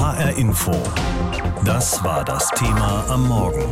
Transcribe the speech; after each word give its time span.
HR 0.00 0.38
Info. 0.38 0.72
Das 1.62 2.02
war 2.02 2.24
das 2.24 2.48
Thema 2.52 3.04
am 3.10 3.28
Morgen. 3.28 3.66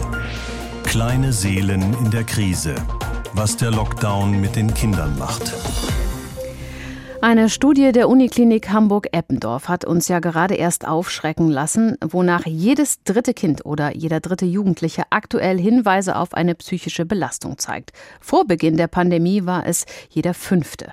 Kleine 0.85 1.33
Seelen 1.33 1.97
in 2.05 2.11
der 2.11 2.23
Krise. 2.23 2.75
Was 3.33 3.57
der 3.57 3.71
Lockdown 3.71 4.39
mit 4.39 4.55
den 4.55 4.75
Kindern 4.75 5.19
macht. 5.19 5.55
Eine 7.23 7.49
Studie 7.49 7.93
der 7.93 8.11
Uniklinik 8.11 8.69
Hamburg-Eppendorf 8.69 9.69
hat 9.69 9.87
uns 9.87 10.09
ja 10.09 10.19
gerade 10.21 10.55
erst 10.55 10.87
aufschrecken 10.87 11.49
lassen, 11.49 11.97
wonach 12.05 12.45
jedes 12.45 13.03
dritte 13.05 13.33
Kind 13.33 13.65
oder 13.65 13.97
jeder 13.97 14.21
dritte 14.21 14.45
Jugendliche 14.45 15.05
aktuell 15.09 15.59
Hinweise 15.59 16.15
auf 16.15 16.35
eine 16.35 16.55
psychische 16.57 17.07
Belastung 17.07 17.57
zeigt. 17.57 17.93
Vor 18.21 18.47
Beginn 18.47 18.77
der 18.77 18.89
Pandemie 18.89 19.47
war 19.47 19.65
es 19.65 19.87
jeder 20.11 20.35
fünfte. 20.35 20.93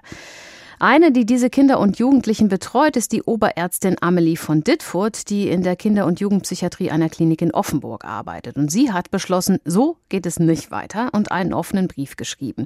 Eine, 0.80 1.14
die 1.14 1.26
diese 1.26 1.50
Kinder 1.50 1.80
und 1.80 2.00
Jugendlichen 2.00 2.50
betreut, 2.50 2.98
ist 2.98 3.14
die 3.14 3.24
Oberärztin 3.24 3.96
Amelie 4.02 4.36
von 4.36 4.62
Dittfurt, 4.62 5.30
die 5.30 5.48
in 5.48 5.64
der 5.64 5.78
Kinder- 5.78 6.06
und 6.06 6.20
Jugendpsychiatrie 6.20 6.92
einer 6.92 7.08
Klinik 7.08 7.42
in 7.42 7.54
Offenburg 7.54 8.04
arbeitet. 8.04 8.58
Und 8.58 8.70
sie 8.70 8.92
hat 8.92 9.10
beschlossen, 9.10 9.60
so 9.64 9.98
geht 10.10 10.26
es 10.26 10.38
nicht 10.38 10.72
weiter 10.72 11.10
und 11.14 11.32
einen 11.32 11.54
offenen 11.54 11.88
Brief 11.88 12.18
geschrieben, 12.18 12.66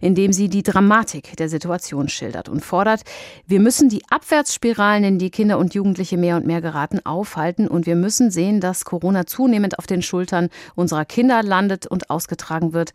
in 0.00 0.14
dem 0.14 0.32
sie 0.32 0.48
die 0.48 0.62
Dramatik 0.62 1.36
der 1.36 1.50
Situation 1.50 2.08
schildert 2.08 2.48
und 2.48 2.64
fordert, 2.64 3.02
wir 3.46 3.60
müssen 3.60 3.90
die 3.90 4.02
Abwärtsspiralen, 4.08 5.04
in 5.04 5.18
die 5.18 5.30
Kinder 5.30 5.58
und 5.58 5.74
Jugendliche 5.74 6.16
mehr 6.16 6.36
und 6.36 6.46
mehr 6.46 6.62
geraten, 6.62 7.04
aufhalten 7.04 7.68
und 7.68 7.84
wir 7.84 7.96
müssen 7.96 8.30
sehen, 8.30 8.60
dass 8.60 8.86
Corona 8.86 9.26
zunehmend 9.26 9.78
auf 9.78 9.86
den 9.86 10.00
Schultern 10.00 10.48
unserer 10.76 11.04
Kinder 11.04 11.42
landet 11.42 11.86
und 11.86 12.08
ausgetragen 12.08 12.72
wird, 12.72 12.92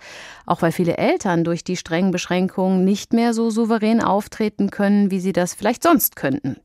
auch 0.47 0.63
weil 0.63 0.71
viele 0.71 0.97
Eltern 0.97 1.43
durch 1.43 1.63
die 1.63 1.77
strengen 1.77 2.09
Beschränkungen 2.09 2.83
nicht 2.83 3.13
mehr 3.13 3.33
so 3.35 3.51
souverän 3.51 4.01
auftreten 4.01 4.54
auftreten 4.55 4.71
können, 4.71 5.11
wie 5.11 5.19
sie 5.19 5.33
das 5.33 5.55
vielleicht 5.55 5.83
sonst 5.83 6.15
könnten. 6.15 6.57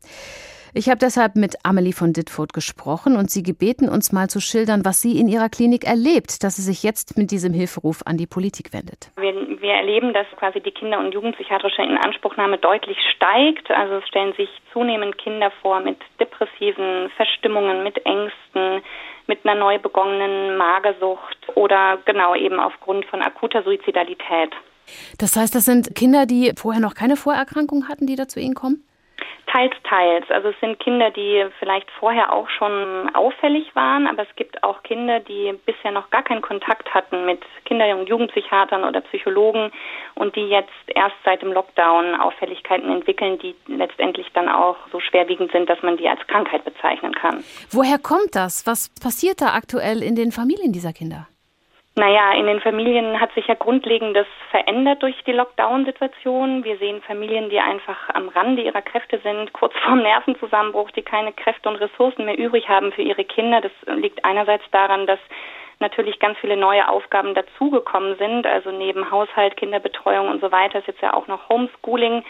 Ich 0.73 0.89
habe 0.89 0.99
deshalb 0.99 1.35
mit 1.35 1.57
Amelie 1.65 1.93
von 1.93 2.13
Ditfurt 2.13 2.53
gesprochen 2.53 3.17
und 3.17 3.29
sie 3.29 3.43
gebeten, 3.43 3.89
uns 3.89 4.13
mal 4.13 4.29
zu 4.29 4.41
schildern, 4.41 4.85
was 4.85 5.03
sie 5.03 5.19
in 5.19 5.27
ihrer 5.27 5.49
Klinik 5.49 5.85
erlebt, 5.85 6.45
dass 6.45 6.55
sie 6.57 6.63
sich 6.63 6.85
jetzt 6.85 7.19
mit 7.19 7.33
diesem 7.33 7.53
Hilferuf 7.53 8.03
an 8.07 8.17
die 8.17 8.29
Politik 8.29 8.73
wendet. 8.73 9.11
Wir, 9.17 9.35
wir 9.61 9.73
erleben, 9.73 10.15
dass 10.15 10.29
quasi 10.39 10.61
die 10.61 10.71
Kinder- 10.71 11.01
und 11.01 11.13
Jugendpsychiatrische 11.13 11.83
Inanspruchnahme 11.83 12.59
deutlich 12.59 12.99
steigt. 13.17 13.69
Also 13.69 13.95
es 13.97 14.07
stellen 14.07 14.33
sich 14.35 14.49
zunehmend 14.73 15.19
Kinder 15.19 15.51
vor 15.61 15.81
mit 15.81 15.99
depressiven 16.21 17.11
Verstimmungen, 17.17 17.83
mit 17.83 18.07
Ängsten, 18.07 18.83
mit 19.27 19.45
einer 19.45 19.59
neu 19.59 19.81
begonnenen 19.81 20.57
Magersucht 20.57 21.39
oder 21.57 21.99
genau 22.05 22.37
eben 22.37 22.61
aufgrund 22.61 23.07
von 23.07 23.23
akuter 23.23 23.65
Suizidalität. 23.65 24.55
Das 25.19 25.37
heißt, 25.37 25.55
das 25.55 25.65
sind 25.65 25.95
Kinder, 25.95 26.27
die 26.27 26.53
vorher 26.57 26.81
noch 26.81 26.95
keine 26.95 27.17
Vorerkrankung 27.17 27.89
hatten, 27.89 28.07
die 28.07 28.17
da 28.17 28.29
zu 28.29 28.41
Ihnen 28.41 28.55
kommen? 28.55 28.85
Teils, 29.53 29.75
teils. 29.83 30.31
Also 30.31 30.51
es 30.51 30.61
sind 30.61 30.79
Kinder, 30.79 31.11
die 31.11 31.45
vielleicht 31.59 31.91
vorher 31.99 32.33
auch 32.33 32.49
schon 32.51 33.11
auffällig 33.15 33.75
waren, 33.75 34.07
aber 34.07 34.23
es 34.23 34.37
gibt 34.37 34.63
auch 34.63 34.85
Kinder, 34.85 35.19
die 35.19 35.53
bisher 35.67 35.91
noch 35.91 36.11
gar 36.11 36.23
keinen 36.23 36.41
Kontakt 36.41 36.95
hatten 36.95 37.27
mit 37.27 37.43
Kinder- 37.65 37.97
und 37.97 38.09
Jugendpsychiatern 38.09 38.85
oder 38.85 39.01
Psychologen 39.01 39.73
und 40.15 40.37
die 40.37 40.49
jetzt 40.49 40.71
erst 40.87 41.17
seit 41.25 41.43
dem 41.43 41.53
Lockdown 41.53 42.15
Auffälligkeiten 42.15 42.91
entwickeln, 42.91 43.39
die 43.41 43.57
letztendlich 43.67 44.29
dann 44.35 44.49
auch 44.49 44.77
so 44.93 45.01
schwerwiegend 45.01 45.51
sind, 45.51 45.69
dass 45.69 45.83
man 45.83 45.97
die 45.97 46.09
als 46.09 46.25
Krankheit 46.29 46.65
bezeichnen 46.65 47.13
kann. 47.13 47.43
Woher 47.71 47.99
kommt 47.99 48.37
das? 48.37 48.67
Was 48.67 48.91
passiert 49.03 49.41
da 49.41 49.55
aktuell 49.55 50.03
in 50.03 50.15
den 50.15 50.31
Familien 50.31 50.73
dieser 50.73 50.93
Kinder? 50.93 51.27
Naja, 51.97 52.33
in 52.35 52.47
den 52.47 52.61
Familien 52.61 53.21
hat 53.21 53.33
sich 53.35 53.47
ja 53.49 53.55
Grundlegendes 53.55 54.27
verändert 54.51 55.03
durch 55.03 55.17
die 55.25 55.33
Lockdown-Situation. 55.33 56.63
Wir 56.63 56.79
sehen 56.79 57.03
Familien, 57.03 57.51
die 57.51 57.59
einfach 57.59 58.09
am 58.15 58.29
Rande 58.29 58.63
ihrer 58.63 58.81
Kräfte 58.81 59.19
sind, 59.19 59.53
kurz 59.53 59.75
vorm 59.85 60.03
Nervenzusammenbruch, 60.03 60.93
die 60.93 61.03
keine 61.03 61.33
Kräfte 61.33 61.69
und 61.69 61.77
Ressourcen 61.77 62.25
mehr 62.25 62.39
übrig 62.39 62.69
haben 62.69 62.93
für 62.93 63.03
ihre 63.03 63.25
Kinder. 63.25 63.61
Das 63.61 63.73
liegt 63.97 64.25
einerseits 64.25 64.65
daran, 64.71 65.07
dass 65.07 65.19
natürlich 65.81 66.21
ganz 66.21 66.39
viele 66.39 66.57
neue 66.57 66.89
Aufgaben 66.89 67.35
dazugekommen 67.35 68.17
sind. 68.19 68.47
Also 68.47 68.71
neben 68.71 69.11
Haushalt, 69.11 69.57
Kinderbetreuung 69.57 70.29
und 70.29 70.41
so 70.41 70.53
weiter 70.53 70.79
ist 70.79 70.87
jetzt 70.87 71.01
ja 71.01 71.15
auch 71.15 71.27
noch 71.27 71.49
Homeschooling, 71.49 72.23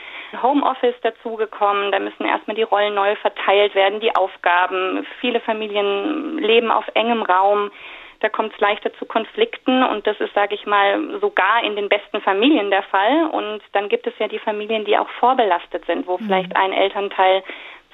Homeoffice 0.43 0.99
dazugekommen. 1.03 1.93
Da 1.93 1.99
müssen 1.99 2.25
erstmal 2.25 2.57
die 2.57 2.63
Rollen 2.63 2.95
neu 2.95 3.15
verteilt 3.17 3.75
werden, 3.75 4.01
die 4.01 4.15
Aufgaben. 4.15 5.05
Viele 5.21 5.41
Familien 5.41 6.39
leben 6.39 6.71
auf 6.71 6.87
engem 6.95 7.23
Raum. 7.23 7.71
Da 8.21 8.29
kommt 8.29 8.53
es 8.53 8.61
leichter 8.61 8.93
zu 8.95 9.07
Konflikten 9.07 9.83
und 9.83 10.07
das 10.07 10.21
ist, 10.21 10.35
sage 10.35 10.55
ich 10.55 10.67
mal, 10.67 11.19
sogar 11.21 11.65
in 11.65 11.75
den 11.75 11.89
besten 11.89 12.21
Familien 12.21 12.71
der 12.71 12.83
Fall. 12.83 13.27
Und 13.33 13.63
dann 13.73 13.89
gibt 13.89 14.07
es 14.07 14.15
ja 14.19 14.29
die 14.29 14.39
Familien, 14.39 14.85
die 14.85 14.97
auch 14.99 15.09
vorbelastet 15.19 15.85
sind, 15.87 16.07
wo 16.07 16.19
mhm. 16.19 16.27
vielleicht 16.27 16.57
ein 16.57 16.73
Elternteil 16.73 17.43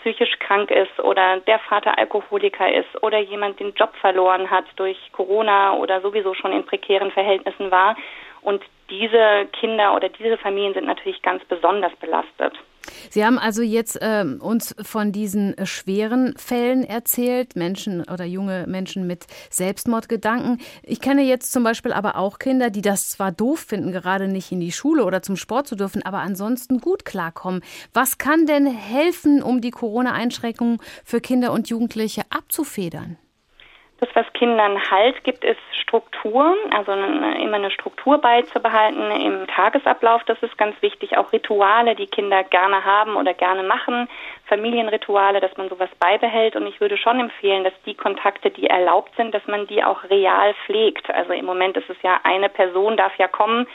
psychisch 0.01 0.39
krank 0.39 0.71
ist 0.71 1.01
oder 1.01 1.41
der 1.41 1.59
Vater 1.61 1.99
Alkoholiker 1.99 2.73
ist 2.73 3.03
oder 3.03 3.19
jemand 3.19 3.59
den 3.59 3.75
Job 3.75 3.95
verloren 4.01 4.51
hat 4.51 4.65
durch 4.77 4.97
Corona 5.13 5.75
oder 5.75 6.01
sowieso 6.01 6.35
schon 6.35 6.53
in 6.53 6.65
prekären 6.65 7.11
Verhältnissen 7.11 7.71
war. 7.71 7.97
Und 8.43 8.63
diese 8.91 9.49
Kinder 9.53 9.95
oder 9.95 10.09
diese 10.09 10.39
Familien 10.39 10.75
sind 10.75 10.87
natürlich 10.87 11.23
ganz 11.23 11.45
besonders 11.47 11.95
belastet. 11.97 12.53
Sie 13.11 13.25
haben 13.25 13.39
also 13.39 13.63
jetzt 13.63 14.01
äh, 14.01 14.25
uns 14.39 14.75
von 14.83 15.13
diesen 15.13 15.57
äh, 15.57 15.67
schweren 15.67 16.35
Fällen 16.37 16.85
erzählt, 16.85 17.57
Menschen 17.57 18.03
oder 18.03 18.25
junge 18.25 18.67
Menschen 18.67 19.07
mit 19.07 19.27
Selbstmordgedanken. 19.51 20.61
Ich 20.83 21.01
kenne 21.01 21.23
jetzt 21.23 21.53
zum 21.53 21.65
Beispiel 21.65 21.93
aber 21.93 22.17
auch 22.17 22.39
Kinder, 22.39 22.71
die 22.71 22.83
das 22.83 23.11
zwar 23.11 23.33
doof 23.33 23.61
finden, 23.61 23.93
gerade 23.93 24.29
nicht 24.29 24.53
in 24.53 24.61
die 24.61 24.73
Schule 24.73 25.05
oder 25.05 25.23
zum 25.23 25.37
Sport 25.37 25.69
zu 25.69 25.77
dürfen, 25.77 26.03
aber 26.03 26.19
ansonsten 26.19 26.81
gut 26.81 27.05
klarkommen. 27.05 27.63
Was 27.93 28.19
kann 28.19 28.47
denn 28.47 28.67
helfen, 28.67 29.43
um 29.43 29.61
die 29.61 29.71
Corona-Einschränkungen 29.71 30.79
für 31.05 31.21
Kinder 31.21 31.53
und 31.53 31.69
Jugendliche 31.69 32.23
abzufedern? 32.31 33.17
Das, 33.99 34.11
was 34.13 34.31
Kindern 34.35 34.91
Halt 34.91 35.25
gibt, 35.25 35.43
ist 35.43 35.59
Struktur, 35.73 36.55
also 36.71 36.93
immer 36.93 37.57
eine 37.57 37.71
Struktur 37.71 38.19
beizubehalten 38.19 39.11
im 39.11 39.47
Tagesablauf. 39.47 40.23
Das 40.25 40.37
ist 40.43 40.59
ganz 40.59 40.81
wichtig. 40.83 41.17
Auch 41.17 41.33
Rituale, 41.33 41.95
die 41.95 42.07
Kinder 42.07 42.45
gerne 42.45 42.85
haben 42.85 43.17
oder 43.17 43.33
gerne 43.33 43.63
machen, 43.63 44.07
Familienrituale, 44.49 45.41
dass 45.41 45.57
man 45.57 45.71
sowas 45.71 45.89
beibehält. 45.99 46.57
Und 46.57 46.67
ich 46.67 46.79
würde 46.79 46.99
schon 46.99 47.21
empfehlen, 47.21 47.65
dass 47.65 47.73
die 47.87 47.95
Kontakte, 47.95 48.51
die 48.51 48.67
erlaubt 48.67 49.17
sind, 49.17 49.35
dass 49.35 49.47
man 49.47 49.67
die 49.67 49.83
auch 49.83 50.05
real 50.11 50.53
pflegt. 50.67 51.09
Also 51.09 51.33
im 51.33 51.47
Moment 51.47 51.79
ist 51.79 51.89
es 51.89 51.97
ja 52.03 52.21
eine 52.23 52.51
Person 52.51 52.99
darf 52.99 53.17
ja 53.17 53.29
kommen 53.29 53.67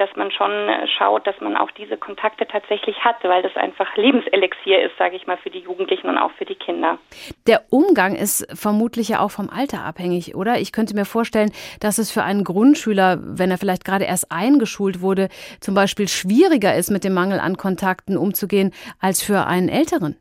dass 0.00 0.08
man 0.16 0.30
schon 0.30 0.50
äh, 0.50 0.88
schaut, 0.98 1.26
dass 1.26 1.38
man 1.40 1.56
auch 1.56 1.70
diese 1.72 1.98
Kontakte 1.98 2.46
tatsächlich 2.46 2.96
hat, 3.04 3.16
weil 3.22 3.42
das 3.42 3.54
einfach 3.56 3.94
Lebenselixier 3.96 4.82
ist, 4.82 4.96
sage 4.98 5.16
ich 5.16 5.26
mal, 5.26 5.36
für 5.36 5.50
die 5.50 5.58
Jugendlichen 5.58 6.08
und 6.08 6.16
auch 6.16 6.32
für 6.32 6.46
die 6.46 6.54
Kinder. 6.54 6.98
Der 7.46 7.62
Umgang 7.70 8.16
ist 8.16 8.46
vermutlich 8.58 9.10
ja 9.10 9.20
auch 9.20 9.30
vom 9.30 9.50
Alter 9.50 9.84
abhängig, 9.84 10.34
oder? 10.34 10.58
Ich 10.58 10.72
könnte 10.72 10.94
mir 10.94 11.04
vorstellen, 11.04 11.52
dass 11.80 11.98
es 11.98 12.10
für 12.10 12.22
einen 12.22 12.44
Grundschüler, 12.44 13.18
wenn 13.20 13.50
er 13.50 13.58
vielleicht 13.58 13.84
gerade 13.84 14.06
erst 14.06 14.32
eingeschult 14.32 15.02
wurde, 15.02 15.28
zum 15.60 15.74
Beispiel 15.74 16.08
schwieriger 16.08 16.74
ist, 16.74 16.90
mit 16.90 17.04
dem 17.04 17.12
Mangel 17.12 17.38
an 17.38 17.58
Kontakten 17.58 18.16
umzugehen, 18.16 18.72
als 19.00 19.22
für 19.22 19.46
einen 19.46 19.68
Älteren 19.68 20.16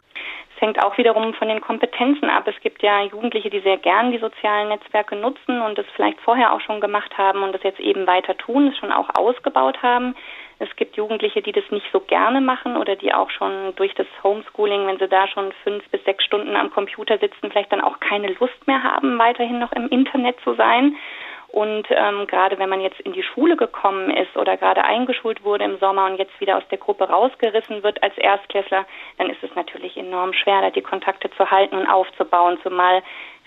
hängt 0.60 0.84
auch 0.84 0.98
wiederum 0.98 1.34
von 1.34 1.48
den 1.48 1.62
Kompetenzen 1.62 2.30
ab. 2.30 2.48
Es 2.48 2.60
gibt 2.62 2.82
ja 2.84 3.04
Jugendliche, 3.04 3.50
die 3.50 3.60
sehr 3.60 3.78
gern 3.78 4.12
die 4.12 4.18
sozialen 4.18 4.70
Netzwerke 4.70 5.16
nutzen 5.16 5.62
und 5.62 5.78
das 5.78 5.86
vielleicht 5.96 6.20
vorher 6.22 6.54
auch 6.54 6.62
schon 6.62 6.82
gemacht 6.82 7.18
haben 7.18 7.44
und 7.44 7.54
das 7.54 7.64
jetzt 7.64 7.80
eben 7.80 8.08
weiter 8.08 8.38
tun, 8.38 8.68
es 8.68 8.78
schon 8.78 8.92
auch 8.92 9.10
ausgebaut 9.16 9.82
haben. 9.82 10.16
Es 10.60 10.76
gibt 10.76 10.98
Jugendliche, 10.98 11.42
die 11.42 11.54
das 11.54 11.64
nicht 11.72 11.86
so 11.94 12.02
gerne 12.02 12.42
machen 12.42 12.76
oder 12.76 12.98
die 12.98 13.14
auch 13.14 13.30
schon 13.30 13.74
durch 13.78 13.94
das 13.96 14.08
Homeschooling, 14.24 14.88
wenn 14.88 15.00
sie 15.00 15.08
da 15.08 15.28
schon 15.28 15.54
fünf 15.64 15.88
bis 15.90 16.04
sechs 16.04 16.26
Stunden 16.26 16.56
am 16.58 16.70
Computer 16.72 17.18
sitzen, 17.18 17.50
vielleicht 17.50 17.72
dann 17.72 17.82
auch 17.82 18.00
keine 18.02 18.28
Lust 18.34 18.68
mehr 18.68 18.84
haben, 18.84 19.18
weiterhin 19.18 19.60
noch 19.60 19.72
im 19.72 19.88
Internet 19.88 20.40
zu 20.44 20.56
sein. 20.56 20.98
Und 21.52 21.88
ähm, 21.90 22.28
gerade 22.28 22.60
wenn 22.60 22.70
man 22.70 22.82
jetzt 22.82 23.00
in 23.00 23.14
die 23.14 23.24
Schule 23.24 23.58
gekommen 23.58 24.12
ist 24.12 24.38
oder 24.38 24.56
gerade 24.56 24.84
eingeschult 24.84 25.44
wurde 25.44 25.64
im 25.66 25.80
Sommer 25.80 26.06
und 26.06 26.18
jetzt 26.18 26.40
wieder 26.40 26.58
aus 26.58 26.68
der 26.70 26.78
Gruppe 26.78 27.10
rausgerissen 27.10 27.82
wird 27.82 28.02
als 28.04 28.16
Erstklässler, 28.18 28.86
dann 29.18 29.32
ist 29.32 29.42
es 29.42 29.54
natürlich 29.56 29.98
enorm 29.98 30.34
schwer, 30.34 30.62
da 30.62 30.70
die 30.70 30.84
Kontakte 30.84 31.30
zu 31.32 31.50
halten 31.50 31.76
und 31.76 31.88
aufzubauen, 31.88 32.60
zumal 32.62 33.02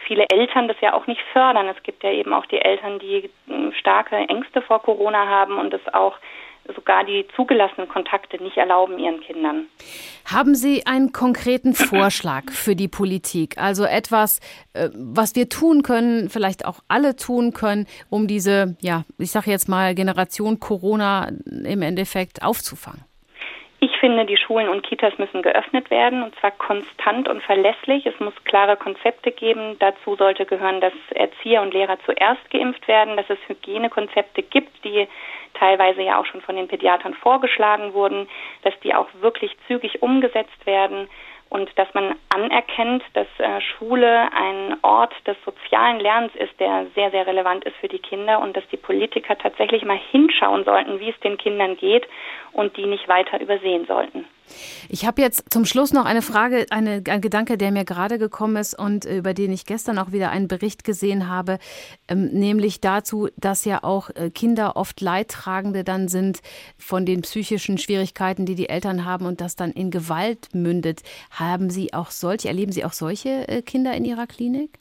viele 0.07 0.27
Eltern 0.31 0.67
das 0.67 0.81
ja 0.81 0.95
auch 0.95 1.07
nicht 1.07 1.23
fördern. 1.33 1.69
Es 1.69 1.81
gibt 1.85 2.03
ja 2.03 2.11
eben 2.11 2.33
auch 2.33 2.47
die 2.47 2.61
Eltern, 2.61 2.99
die 2.99 3.31
hm, 3.47 3.73
starke 3.75 4.17
Ängste 4.17 4.63
vor 4.63 4.83
Corona 4.83 5.29
haben 5.29 5.59
und 5.59 5.73
es 5.73 5.95
auch 5.95 6.17
sogar 6.75 7.05
die 7.05 7.27
zugelassenen 7.37 7.89
Kontakte 7.89 8.43
nicht 8.43 8.57
erlauben 8.57 8.99
ihren 8.99 9.21
Kindern. 9.21 9.67
Haben 10.25 10.55
Sie 10.55 10.87
einen 10.87 11.13
konkreten 11.13 11.75
Vorschlag 11.75 12.51
für 12.51 12.77
die 12.77 12.89
Politik? 12.89 13.59
Also 13.59 13.85
etwas, 13.85 14.41
äh, 14.73 14.91
was 14.95 15.35
wir 15.35 15.49
tun 15.49 15.83
können, 15.83 16.29
vielleicht 16.31 16.65
auch 16.65 16.81
alle 16.89 17.17
tun 17.17 17.53
können, 17.53 17.87
um 18.11 18.27
diese, 18.27 18.77
ja, 18.81 19.05
ich 19.19 19.31
sage 19.31 19.51
jetzt 19.51 19.69
mal, 19.69 19.95
Generation 19.95 20.61
Corona 20.61 21.31
im 21.47 21.83
Endeffekt 21.83 22.43
aufzufangen? 22.43 23.05
Ich 23.85 23.99
finde, 23.99 24.25
die 24.25 24.37
Schulen 24.37 24.69
und 24.69 24.85
Kitas 24.85 25.19
müssen 25.19 25.43
geöffnet 25.43 25.91
werden 25.91 26.23
und 26.23 26.37
zwar 26.37 26.53
konstant 26.53 27.29
und 27.29 27.43
verlässlich. 27.43 28.07
Es 28.07 28.17
muss 28.21 28.33
klare 28.45 28.77
Konzepte 28.77 29.33
geben. 29.33 29.77
Dazu 29.81 30.15
sollte 30.15 30.47
gehören, 30.47 30.81
dass 30.81 30.93
Erzieher 31.13 31.63
und 31.63 31.75
Lehrer 31.75 31.99
zuerst 32.07 32.49
geimpft 32.53 32.87
werden, 32.87 33.17
dass 33.17 33.29
es 33.29 33.39
Hygienekonzepte 33.49 34.45
gibt, 34.45 34.85
die 34.85 35.09
teilweise 35.55 36.03
ja 36.03 36.21
auch 36.21 36.27
schon 36.27 36.43
von 36.43 36.55
den 36.55 36.69
Pädiatern 36.69 37.15
vorgeschlagen 37.15 37.93
wurden, 37.93 38.29
dass 38.63 38.79
die 38.85 38.95
auch 38.95 39.09
wirklich 39.21 39.57
zügig 39.67 40.01
umgesetzt 40.01 40.65
werden 40.65 41.09
und 41.53 41.69
dass 41.77 41.93
man 41.93 42.17
anerkennt, 42.31 43.03
dass 43.13 43.27
äh, 43.37 43.61
Schule 43.61 44.33
ein 44.33 44.75
Ort 44.81 45.13
des 45.27 45.37
sozialen 45.45 46.01
Lernens 46.01 46.35
ist, 46.35 46.59
der 46.59 46.87
sehr, 46.95 47.11
sehr 47.11 47.27
relevant 47.27 47.65
ist 47.65 47.77
für 47.77 47.89
die 47.89 47.99
Kinder 47.99 48.41
und 48.41 48.57
dass 48.57 48.67
die 48.69 48.79
Politiker 48.79 49.37
tatsächlich 49.37 49.85
mal 49.85 50.01
hinschauen 50.13 50.65
sollten, 50.65 50.99
wie 50.99 51.11
es 51.11 51.21
den 51.21 51.37
Kindern 51.37 51.77
geht 51.77 52.07
und 52.53 52.75
die 52.79 52.87
nicht 52.87 53.07
weiter 53.07 53.39
übersehen 53.39 53.85
sollten. 53.85 54.25
Ich 54.89 55.07
habe 55.07 55.23
jetzt 55.23 55.45
zum 55.51 55.65
Schluss 55.65 55.93
noch 55.93 56.05
eine 56.05 56.23
Frage, 56.23 56.67
eine, 56.71 57.03
ein 57.09 57.21
Gedanke, 57.21 57.57
der 57.57 57.73
mir 57.73 57.85
gerade 57.85 58.19
gekommen 58.19 58.57
ist 58.57 58.79
und 58.79 59.05
äh, 59.05 59.19
über 59.19 59.35
den 59.35 59.53
ich 59.53 59.67
gestern 59.67 59.99
auch 59.99 60.13
wieder 60.13 60.31
einen 60.31 60.49
Bericht 60.49 60.85
gesehen 60.85 61.29
habe, 61.29 61.59
ähm, 62.09 62.27
nämlich 62.27 62.81
dazu, 62.81 63.29
dass 63.37 63.65
ja 63.65 63.83
auch 63.83 64.11
äh, 64.11 64.31
Kinder 64.31 64.77
oft 64.77 65.01
Leidtragende 65.01 65.85
dann 65.85 66.09
sind 66.09 66.41
von 66.77 67.07
den 67.07 67.23
psychischen 67.23 67.79
Schwierigkeiten, 67.79 68.47
die 68.47 68.55
die 68.55 68.69
Eltern 68.69 69.05
haben 69.05 69.27
und 69.27 69.41
das 69.41 69.57
dann 69.57 69.73
in 69.73 69.91
Gewalt 69.91 70.55
mündet. 70.55 71.03
Haben 71.31 71.71
Sie 71.71 71.95
auch 71.95 72.11
solche, 72.11 72.49
erleben 72.49 72.73
Sie 72.73 72.85
auch 72.85 72.93
solche 72.93 73.49
äh, 73.49 73.63
Kinder 73.63 73.95
in 73.95 74.05
Ihrer 74.05 74.27
Klinik? 74.27 74.79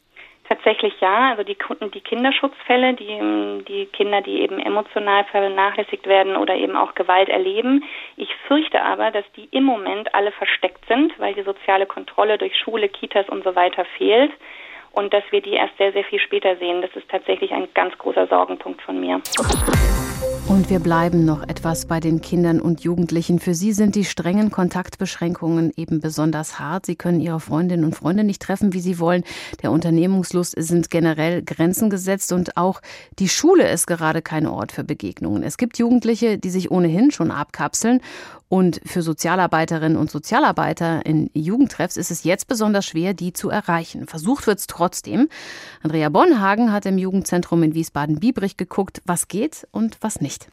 Tatsächlich 0.51 0.99
ja. 0.99 1.29
Also 1.29 1.43
die, 1.43 1.55
die 1.93 2.01
Kinderschutzfälle, 2.01 2.93
die, 2.95 3.63
die 3.69 3.85
Kinder, 3.85 4.19
die 4.19 4.41
eben 4.41 4.59
emotional 4.59 5.23
vernachlässigt 5.31 6.05
werden 6.07 6.35
oder 6.35 6.55
eben 6.55 6.75
auch 6.75 6.93
Gewalt 6.93 7.29
erleben. 7.29 7.85
Ich 8.17 8.27
fürchte 8.47 8.83
aber, 8.83 9.11
dass 9.11 9.23
die 9.37 9.47
im 9.51 9.63
Moment 9.63 10.13
alle 10.13 10.33
versteckt 10.33 10.85
sind, 10.89 11.17
weil 11.19 11.35
die 11.35 11.43
soziale 11.43 11.85
Kontrolle 11.85 12.37
durch 12.37 12.57
Schule, 12.57 12.89
Kitas 12.89 13.29
und 13.29 13.45
so 13.45 13.55
weiter 13.55 13.85
fehlt 13.97 14.33
und 14.91 15.13
dass 15.13 15.23
wir 15.29 15.41
die 15.41 15.53
erst 15.53 15.77
sehr, 15.77 15.93
sehr 15.93 16.03
viel 16.03 16.19
später 16.19 16.57
sehen. 16.57 16.81
Das 16.81 16.93
ist 16.97 17.09
tatsächlich 17.09 17.53
ein 17.53 17.69
ganz 17.73 17.97
großer 17.97 18.27
Sorgenpunkt 18.27 18.81
von 18.81 18.99
mir. 18.99 19.21
Und 20.47 20.69
wir 20.69 20.79
bleiben 20.79 21.23
noch 21.23 21.43
etwas 21.43 21.85
bei 21.85 21.99
den 21.99 22.19
Kindern 22.19 22.59
und 22.59 22.81
Jugendlichen. 22.81 23.39
Für 23.39 23.53
sie 23.53 23.71
sind 23.71 23.95
die 23.95 24.03
strengen 24.03 24.51
Kontaktbeschränkungen 24.51 25.71
eben 25.77 26.01
besonders 26.01 26.59
hart. 26.59 26.85
Sie 26.85 26.95
können 26.95 27.21
ihre 27.21 27.39
Freundinnen 27.39 27.85
und 27.85 27.95
Freunde 27.95 28.23
nicht 28.23 28.41
treffen, 28.41 28.73
wie 28.73 28.81
sie 28.81 28.99
wollen. 28.99 29.23
Der 29.63 29.71
Unternehmungslust 29.71 30.55
sind 30.57 30.89
generell 30.89 31.41
Grenzen 31.41 31.89
gesetzt 31.89 32.33
und 32.33 32.57
auch 32.57 32.81
die 33.17 33.29
Schule 33.29 33.71
ist 33.71 33.87
gerade 33.87 34.21
kein 34.21 34.45
Ort 34.45 34.73
für 34.73 34.83
Begegnungen. 34.83 35.43
Es 35.43 35.57
gibt 35.57 35.77
Jugendliche, 35.77 36.37
die 36.37 36.49
sich 36.49 36.69
ohnehin 36.69 37.11
schon 37.11 37.31
abkapseln 37.31 38.01
und 38.51 38.81
für 38.83 39.01
Sozialarbeiterinnen 39.01 39.97
und 39.97 40.11
Sozialarbeiter 40.11 41.05
in 41.05 41.29
Jugendtreffs 41.33 41.95
ist 41.95 42.11
es 42.11 42.25
jetzt 42.25 42.49
besonders 42.49 42.85
schwer, 42.85 43.13
die 43.13 43.31
zu 43.31 43.49
erreichen. 43.49 44.07
Versucht 44.07 44.45
wird 44.45 44.59
es 44.59 44.67
trotzdem. 44.67 45.29
Andrea 45.81 46.09
Bonhagen 46.09 46.73
hat 46.73 46.85
im 46.85 46.97
Jugendzentrum 46.97 47.63
in 47.63 47.73
Wiesbaden-Biebrich 47.73 48.57
geguckt, 48.57 49.01
was 49.05 49.29
geht 49.29 49.65
und 49.71 49.97
was 50.01 50.19
nicht. 50.19 50.49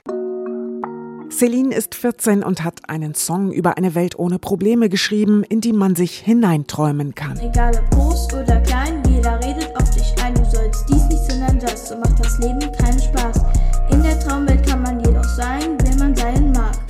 Celine 1.29 1.75
ist 1.75 1.97
14 1.97 2.45
und 2.45 2.63
hat 2.63 2.89
einen 2.89 3.17
Song 3.17 3.51
über 3.51 3.77
eine 3.77 3.97
Welt 3.97 4.17
ohne 4.17 4.39
Probleme 4.39 4.89
geschrieben, 4.89 5.43
in 5.43 5.61
die 5.61 5.73
man 5.73 5.97
sich 5.97 6.21
hineinträumen 6.21 7.17
kann. 7.17 7.37
Egal 7.41 7.73
ob 7.77 7.91
groß 7.91 8.33
oder 8.33 8.61
klein, 8.61 9.03
jeder 9.09 9.45
redet 9.45 9.75
auf 9.75 9.91
dich 9.91 10.15
ein. 10.23 10.35
Du 10.35 10.45
sollst 10.45 10.89
dies 10.89 11.05
nicht, 11.07 11.33
sondern 11.33 11.59
das. 11.59 11.89
So 11.89 11.97
macht 11.97 12.21
das 12.21 12.39
Leben 12.39 12.61
keinen 12.61 13.01
Spaß. 13.01 13.43
In 13.91 14.05
der 14.05 14.21
Traumwelt 14.21 14.65
kann 14.65 14.83
man 14.83 15.01
jedoch 15.01 15.25
sein, 15.25 15.77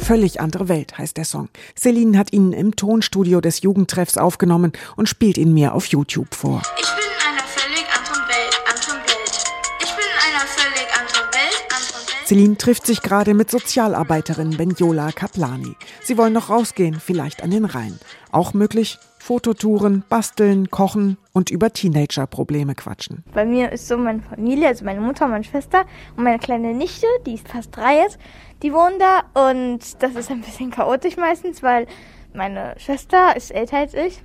Völlig 0.09 0.41
andere 0.41 0.71
Welt 0.71 0.97
heißt 0.97 1.19
der 1.19 1.27
Song. 1.27 1.51
Celine 1.77 2.17
hat 2.17 2.33
ihn 2.33 2.55
im 2.55 2.75
Tonstudio 2.75 3.43
des 3.43 3.61
Jugendtreffs 3.61 4.17
aufgenommen 4.17 4.73
und 4.97 5.07
spielt 5.07 5.37
ihn 5.37 5.53
mir 5.53 5.75
auf 5.75 5.85
YouTube 5.85 6.35
vor. 6.35 6.63
Ich 6.81 6.87
bin 6.87 7.05
in 7.05 7.29
einer 7.29 7.47
völlig 7.47 7.85
anderen 7.95 8.27
Welt, 8.27 8.59
anderen 8.67 9.01
Welt. 9.07 9.45
Ich 9.83 9.91
bin 9.91 10.05
in 10.07 10.33
einer 10.33 10.47
völlig 10.47 10.89
anderen 10.99 11.27
Welt, 11.35 11.63
anderen 11.69 12.07
Welt. 12.07 12.27
Celine 12.27 12.57
trifft 12.57 12.87
sich 12.87 13.03
gerade 13.03 13.35
mit 13.35 13.51
Sozialarbeiterin 13.51 14.57
Benjola 14.57 15.13
Kaplani. 15.13 15.77
Sie 16.03 16.17
wollen 16.17 16.33
noch 16.33 16.49
rausgehen, 16.49 16.99
vielleicht 17.05 17.43
an 17.43 17.51
den 17.51 17.67
Rhein. 17.67 17.99
Auch 18.33 18.55
möglich 18.55 18.99
Fototouren, 19.29 20.05
basteln, 20.09 20.71
kochen 20.71 21.19
und 21.35 21.51
über 21.51 21.71
Teenager-Probleme 21.71 22.75
quatschen. 22.75 23.25
Bei 23.35 23.45
mir 23.45 23.71
ist 23.71 23.87
so 23.87 23.99
meine 23.99 24.23
Familie, 24.23 24.69
also 24.69 24.87
meine 24.87 25.03
Mutter, 25.03 25.29
meine 25.29 25.45
Schwester 25.45 25.85
und 26.17 26.25
meine 26.25 26.39
kleine 26.39 26.73
Nichte, 26.73 27.07
die 27.27 27.35
ist 27.35 27.47
fast 27.47 27.77
drei 27.77 27.99
jetzt, 27.99 28.19
die 28.63 28.73
wohnen 28.73 28.99
da 28.99 29.51
und 29.51 29.81
das 30.03 30.15
ist 30.15 30.31
ein 30.31 30.41
bisschen 30.41 30.71
chaotisch 30.71 31.19
meistens, 31.19 31.63
weil 31.63 31.87
meine 32.33 32.75
Schwester 32.79 33.37
ist 33.37 33.51
älter 33.51 33.77
als 33.77 33.93
ich 33.93 34.23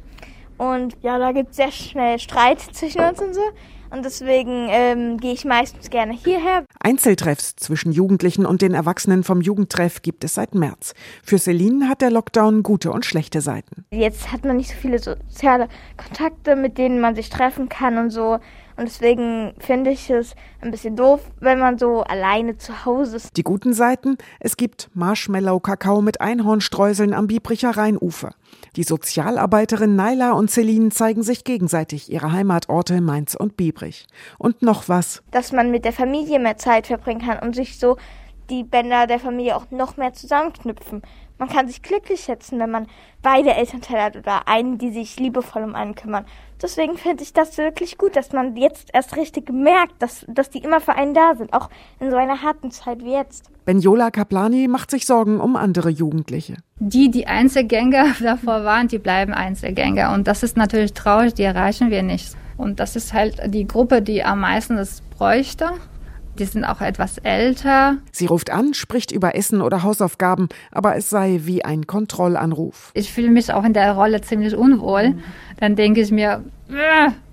und 0.57 0.95
ja, 1.01 1.19
da 1.19 1.33
gibt 1.33 1.49
es 1.49 1.57
sehr 1.57 1.73
schnell 1.73 2.17
Streit 2.17 2.61
zwischen 2.61 3.01
uns 3.01 3.19
und 3.19 3.33
so. 3.33 3.41
Und 3.93 4.03
deswegen 4.05 4.69
ähm, 4.71 5.17
gehe 5.19 5.33
ich 5.33 5.45
meistens 5.45 5.91
gerne 5.91 6.13
hierher. 6.13 6.65
Einzeltreffs 6.79 7.55
zwischen 7.55 7.91
Jugendlichen 7.91 8.43
und 8.43 8.63
den 8.63 8.73
Erwachsenen 8.73 9.23
vom 9.23 9.39
Jugendtreff 9.39 10.01
gibt 10.01 10.23
es 10.23 10.33
seit 10.33 10.55
März. 10.55 10.95
Für 11.23 11.37
Celine 11.37 11.87
hat 11.87 12.01
der 12.01 12.09
Lockdown 12.09 12.63
gute 12.63 12.91
und 12.91 13.05
schlechte 13.05 13.39
Seiten. 13.39 13.85
Jetzt 13.91 14.31
hat 14.31 14.45
man 14.45 14.57
nicht 14.57 14.71
so 14.71 14.75
viele 14.75 14.97
soziale 14.97 15.67
Kontakte, 15.95 16.55
mit 16.55 16.79
denen 16.79 17.01
man 17.01 17.13
sich 17.13 17.29
treffen 17.29 17.69
kann 17.69 17.99
und 17.99 18.09
so. 18.09 18.39
Und 18.75 18.85
deswegen 18.85 19.53
finde 19.59 19.91
ich 19.91 20.09
es 20.09 20.35
ein 20.61 20.71
bisschen 20.71 20.95
doof, 20.95 21.21
wenn 21.39 21.59
man 21.59 21.77
so 21.77 22.01
alleine 22.01 22.57
zu 22.57 22.85
Hause 22.85 23.17
ist. 23.17 23.37
Die 23.37 23.43
guten 23.43 23.73
Seiten? 23.73 24.17
Es 24.39 24.57
gibt 24.57 24.89
Marshmallow-Kakao 24.93 26.01
mit 26.01 26.21
Einhornstreuseln 26.21 27.13
am 27.13 27.27
Biebricher 27.27 27.77
Rheinufer. 27.77 28.33
Die 28.75 28.83
Sozialarbeiterin 28.83 29.95
Naila 29.95 30.31
und 30.31 30.49
Celine 30.49 30.89
zeigen 30.89 31.23
sich 31.23 31.43
gegenseitig 31.43 32.11
ihre 32.11 32.31
Heimatorte 32.31 32.99
Mainz 33.01 33.35
und 33.35 33.57
Biebrich. 33.57 34.07
Und 34.37 34.61
noch 34.61 34.89
was. 34.89 35.23
Dass 35.31 35.51
man 35.51 35.71
mit 35.71 35.85
der 35.85 35.93
Familie 35.93 36.39
mehr 36.39 36.57
Zeit 36.57 36.87
verbringen 36.87 37.21
kann 37.21 37.39
und 37.39 37.55
sich 37.55 37.77
so 37.79 37.97
die 38.49 38.63
Bänder 38.63 39.07
der 39.07 39.19
Familie 39.19 39.55
auch 39.55 39.71
noch 39.71 39.97
mehr 39.97 40.13
zusammenknüpfen. 40.13 41.01
Man 41.37 41.49
kann 41.49 41.67
sich 41.67 41.81
glücklich 41.81 42.21
schätzen, 42.21 42.59
wenn 42.59 42.71
man 42.71 42.87
beide 43.21 43.53
Elternteile 43.53 44.03
hat 44.03 44.15
oder 44.15 44.47
einen, 44.47 44.77
die 44.77 44.91
sich 44.91 45.19
liebevoll 45.19 45.63
um 45.63 45.75
einen 45.75 45.95
kümmern. 45.95 46.25
Deswegen 46.61 46.97
finde 46.97 47.23
ich 47.23 47.33
das 47.33 47.57
wirklich 47.57 47.97
gut, 47.97 48.15
dass 48.15 48.31
man 48.31 48.55
jetzt 48.55 48.89
erst 48.93 49.17
richtig 49.17 49.51
merkt, 49.51 50.01
dass, 50.01 50.25
dass 50.29 50.49
die 50.49 50.59
immer 50.59 50.79
für 50.79 50.93
einen 50.95 51.13
da 51.13 51.35
sind, 51.35 51.51
auch 51.53 51.69
in 51.99 52.09
so 52.09 52.15
einer 52.15 52.41
harten 52.41 52.71
Zeit 52.71 53.03
wie 53.03 53.11
jetzt. 53.11 53.49
Benjola 53.65 54.11
Kaplani 54.11 54.67
macht 54.67 54.91
sich 54.91 55.05
Sorgen 55.05 55.41
um 55.41 55.55
andere 55.55 55.89
Jugendliche. 55.89 56.57
Die, 56.79 57.11
die 57.11 57.27
Einzelgänger 57.27 58.15
davor 58.21 58.63
waren, 58.63 58.87
die 58.87 58.99
bleiben 58.99 59.33
Einzelgänger. 59.33 60.13
Und 60.13 60.27
das 60.27 60.43
ist 60.43 60.55
natürlich 60.55 60.93
traurig, 60.93 61.33
die 61.33 61.43
erreichen 61.43 61.89
wir 61.89 62.03
nicht. 62.03 62.35
Und 62.55 62.79
das 62.79 62.95
ist 62.95 63.13
halt 63.13 63.41
die 63.53 63.67
Gruppe, 63.67 64.01
die 64.01 64.23
am 64.23 64.39
meisten 64.41 64.77
das 64.77 65.01
bräuchte. 65.17 65.71
Die 66.39 66.45
sind 66.45 66.65
auch 66.65 66.81
etwas 66.81 67.19
älter. 67.19 67.97
Sie 68.11 68.25
ruft 68.25 68.49
an, 68.49 68.73
spricht 68.73 69.11
über 69.11 69.35
Essen 69.35 69.61
oder 69.61 69.83
Hausaufgaben, 69.83 70.49
aber 70.71 70.95
es 70.95 71.09
sei 71.09 71.41
wie 71.43 71.63
ein 71.63 71.85
Kontrollanruf. 71.85 72.91
Ich 72.95 73.11
fühle 73.13 73.29
mich 73.29 73.53
auch 73.53 73.63
in 73.63 73.73
der 73.73 73.93
Rolle 73.93 74.21
ziemlich 74.21 74.55
unwohl. 74.55 75.15
Dann 75.59 75.75
denke 75.75 76.01
ich 76.01 76.11
mir, 76.11 76.43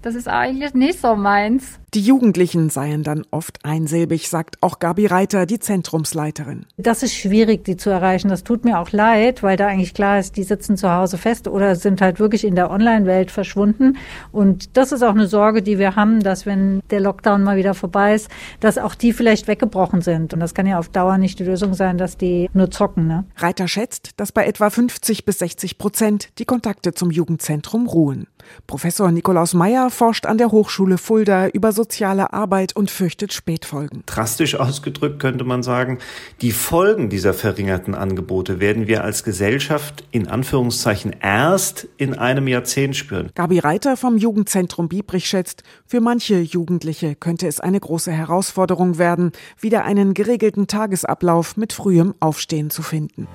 das 0.02 0.14
ist 0.14 0.28
eigentlich 0.28 0.74
nicht 0.74 1.00
so 1.00 1.16
meins. 1.16 1.78
Die 1.92 2.00
Jugendlichen 2.00 2.70
seien 2.70 3.02
dann 3.02 3.24
oft 3.32 3.64
einsilbig, 3.64 4.28
sagt 4.28 4.62
auch 4.62 4.78
Gabi 4.78 5.06
Reiter, 5.06 5.44
die 5.44 5.58
Zentrumsleiterin. 5.58 6.66
Das 6.76 7.02
ist 7.02 7.16
schwierig, 7.16 7.64
die 7.64 7.76
zu 7.76 7.90
erreichen. 7.90 8.28
Das 8.28 8.44
tut 8.44 8.64
mir 8.64 8.78
auch 8.78 8.92
leid, 8.92 9.42
weil 9.42 9.56
da 9.56 9.66
eigentlich 9.66 9.92
klar 9.92 10.20
ist, 10.20 10.36
die 10.36 10.44
sitzen 10.44 10.76
zu 10.76 10.92
Hause 10.92 11.18
fest 11.18 11.48
oder 11.48 11.74
sind 11.74 12.00
halt 12.00 12.20
wirklich 12.20 12.44
in 12.44 12.54
der 12.54 12.70
Online-Welt 12.70 13.32
verschwunden. 13.32 13.96
Und 14.30 14.76
das 14.76 14.92
ist 14.92 15.02
auch 15.02 15.14
eine 15.14 15.26
Sorge, 15.26 15.62
die 15.62 15.80
wir 15.80 15.96
haben, 15.96 16.20
dass 16.20 16.46
wenn 16.46 16.80
der 16.90 17.00
Lockdown 17.00 17.42
mal 17.42 17.56
wieder 17.56 17.74
vorbei 17.74 18.14
ist, 18.14 18.30
dass 18.60 18.78
auch 18.78 18.94
die 18.94 19.12
vielleicht 19.12 19.48
weggebrochen 19.48 20.00
sind. 20.00 20.32
Und 20.32 20.38
das 20.38 20.54
kann 20.54 20.66
ja 20.68 20.78
auf 20.78 20.90
Dauer 20.90 21.18
nicht 21.18 21.40
die 21.40 21.44
Lösung 21.44 21.74
sein, 21.74 21.98
dass 21.98 22.16
die 22.16 22.48
nur 22.54 22.70
zocken. 22.70 23.08
Ne? 23.08 23.24
Reiter 23.36 23.66
schätzt, 23.66 24.12
dass 24.16 24.30
bei 24.30 24.46
etwa 24.46 24.70
50 24.70 25.24
bis 25.24 25.40
60 25.40 25.76
Prozent 25.76 26.28
die 26.38 26.44
Kontakte 26.44 26.94
zum 26.94 27.10
Jugendzentrum 27.10 27.88
ruhen. 27.88 28.28
Professor 28.66 29.10
Nikolaus 29.10 29.54
Meyer 29.90 29.96
forscht 29.96 30.26
an 30.26 30.38
der 30.38 30.52
Hochschule 30.52 30.98
Fulda 30.98 31.48
über 31.48 31.72
soziale 31.72 32.32
Arbeit 32.32 32.76
und 32.76 32.90
fürchtet 32.90 33.32
Spätfolgen. 33.32 34.02
Drastisch 34.06 34.54
ausgedrückt 34.54 35.18
könnte 35.18 35.44
man 35.44 35.62
sagen, 35.62 35.98
die 36.40 36.52
Folgen 36.52 37.10
dieser 37.10 37.34
verringerten 37.34 37.94
Angebote 37.94 38.60
werden 38.60 38.86
wir 38.86 39.02
als 39.02 39.24
Gesellschaft 39.24 40.04
in 40.12 40.28
Anführungszeichen 40.28 41.16
erst 41.20 41.88
in 41.96 42.14
einem 42.16 42.46
Jahrzehnt 42.46 42.96
spüren. 42.96 43.30
Gabi 43.34 43.58
Reiter 43.58 43.96
vom 43.96 44.16
Jugendzentrum 44.16 44.88
Biebrich 44.88 45.26
schätzt, 45.26 45.64
für 45.86 46.00
manche 46.00 46.38
Jugendliche 46.38 47.16
könnte 47.16 47.48
es 47.48 47.60
eine 47.60 47.80
große 47.80 48.12
Herausforderung 48.12 48.98
werden, 48.98 49.32
wieder 49.58 49.84
einen 49.84 50.14
geregelten 50.14 50.66
Tagesablauf 50.68 51.56
mit 51.56 51.72
frühem 51.72 52.14
Aufstehen 52.20 52.70
zu 52.70 52.82
finden. 52.82 53.26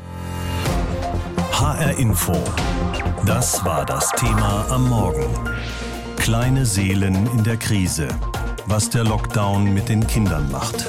HR 1.52 1.98
Info. 1.98 2.34
Das 3.26 3.64
war 3.66 3.86
das 3.86 4.12
Thema 4.12 4.66
am 4.70 4.90
Morgen. 4.90 5.26
Kleine 6.18 6.66
Seelen 6.66 7.30
in 7.38 7.44
der 7.44 7.58
Krise. 7.58 8.08
Was 8.66 8.90
der 8.90 9.04
Lockdown 9.04 9.74
mit 9.74 9.90
den 9.90 10.06
Kindern 10.08 10.52
macht. 10.52 10.86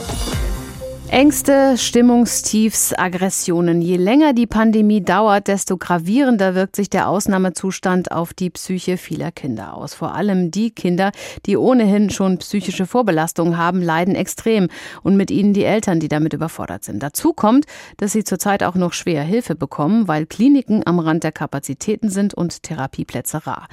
Ängste, 1.08 1.78
Stimmungstiefs, 1.78 2.92
Aggressionen. 2.92 3.80
Je 3.80 3.96
länger 3.96 4.32
die 4.32 4.48
Pandemie 4.48 5.02
dauert, 5.02 5.46
desto 5.46 5.76
gravierender 5.76 6.56
wirkt 6.56 6.74
sich 6.74 6.90
der 6.90 7.08
Ausnahmezustand 7.08 8.10
auf 8.10 8.34
die 8.34 8.50
Psyche 8.50 8.96
vieler 8.96 9.30
Kinder 9.30 9.74
aus. 9.74 9.94
Vor 9.94 10.14
allem 10.14 10.50
die 10.50 10.72
Kinder, 10.72 11.12
die 11.46 11.56
ohnehin 11.56 12.10
schon 12.10 12.38
psychische 12.38 12.86
Vorbelastungen 12.86 13.56
haben, 13.56 13.82
leiden 13.82 14.16
extrem 14.16 14.68
und 15.04 15.16
mit 15.16 15.30
ihnen 15.30 15.52
die 15.52 15.64
Eltern, 15.64 16.00
die 16.00 16.08
damit 16.08 16.32
überfordert 16.32 16.82
sind. 16.82 17.02
Dazu 17.02 17.32
kommt, 17.32 17.66
dass 17.98 18.12
sie 18.12 18.24
zurzeit 18.24 18.64
auch 18.64 18.74
noch 18.74 18.92
schwer 18.92 19.22
Hilfe 19.22 19.54
bekommen, 19.54 20.08
weil 20.08 20.26
Kliniken 20.26 20.84
am 20.86 20.98
Rand 20.98 21.22
der 21.22 21.32
Kapazitäten 21.32 22.10
sind 22.10 22.34
und 22.34 22.64
Therapieplätze 22.64 23.46
rar. 23.46 23.68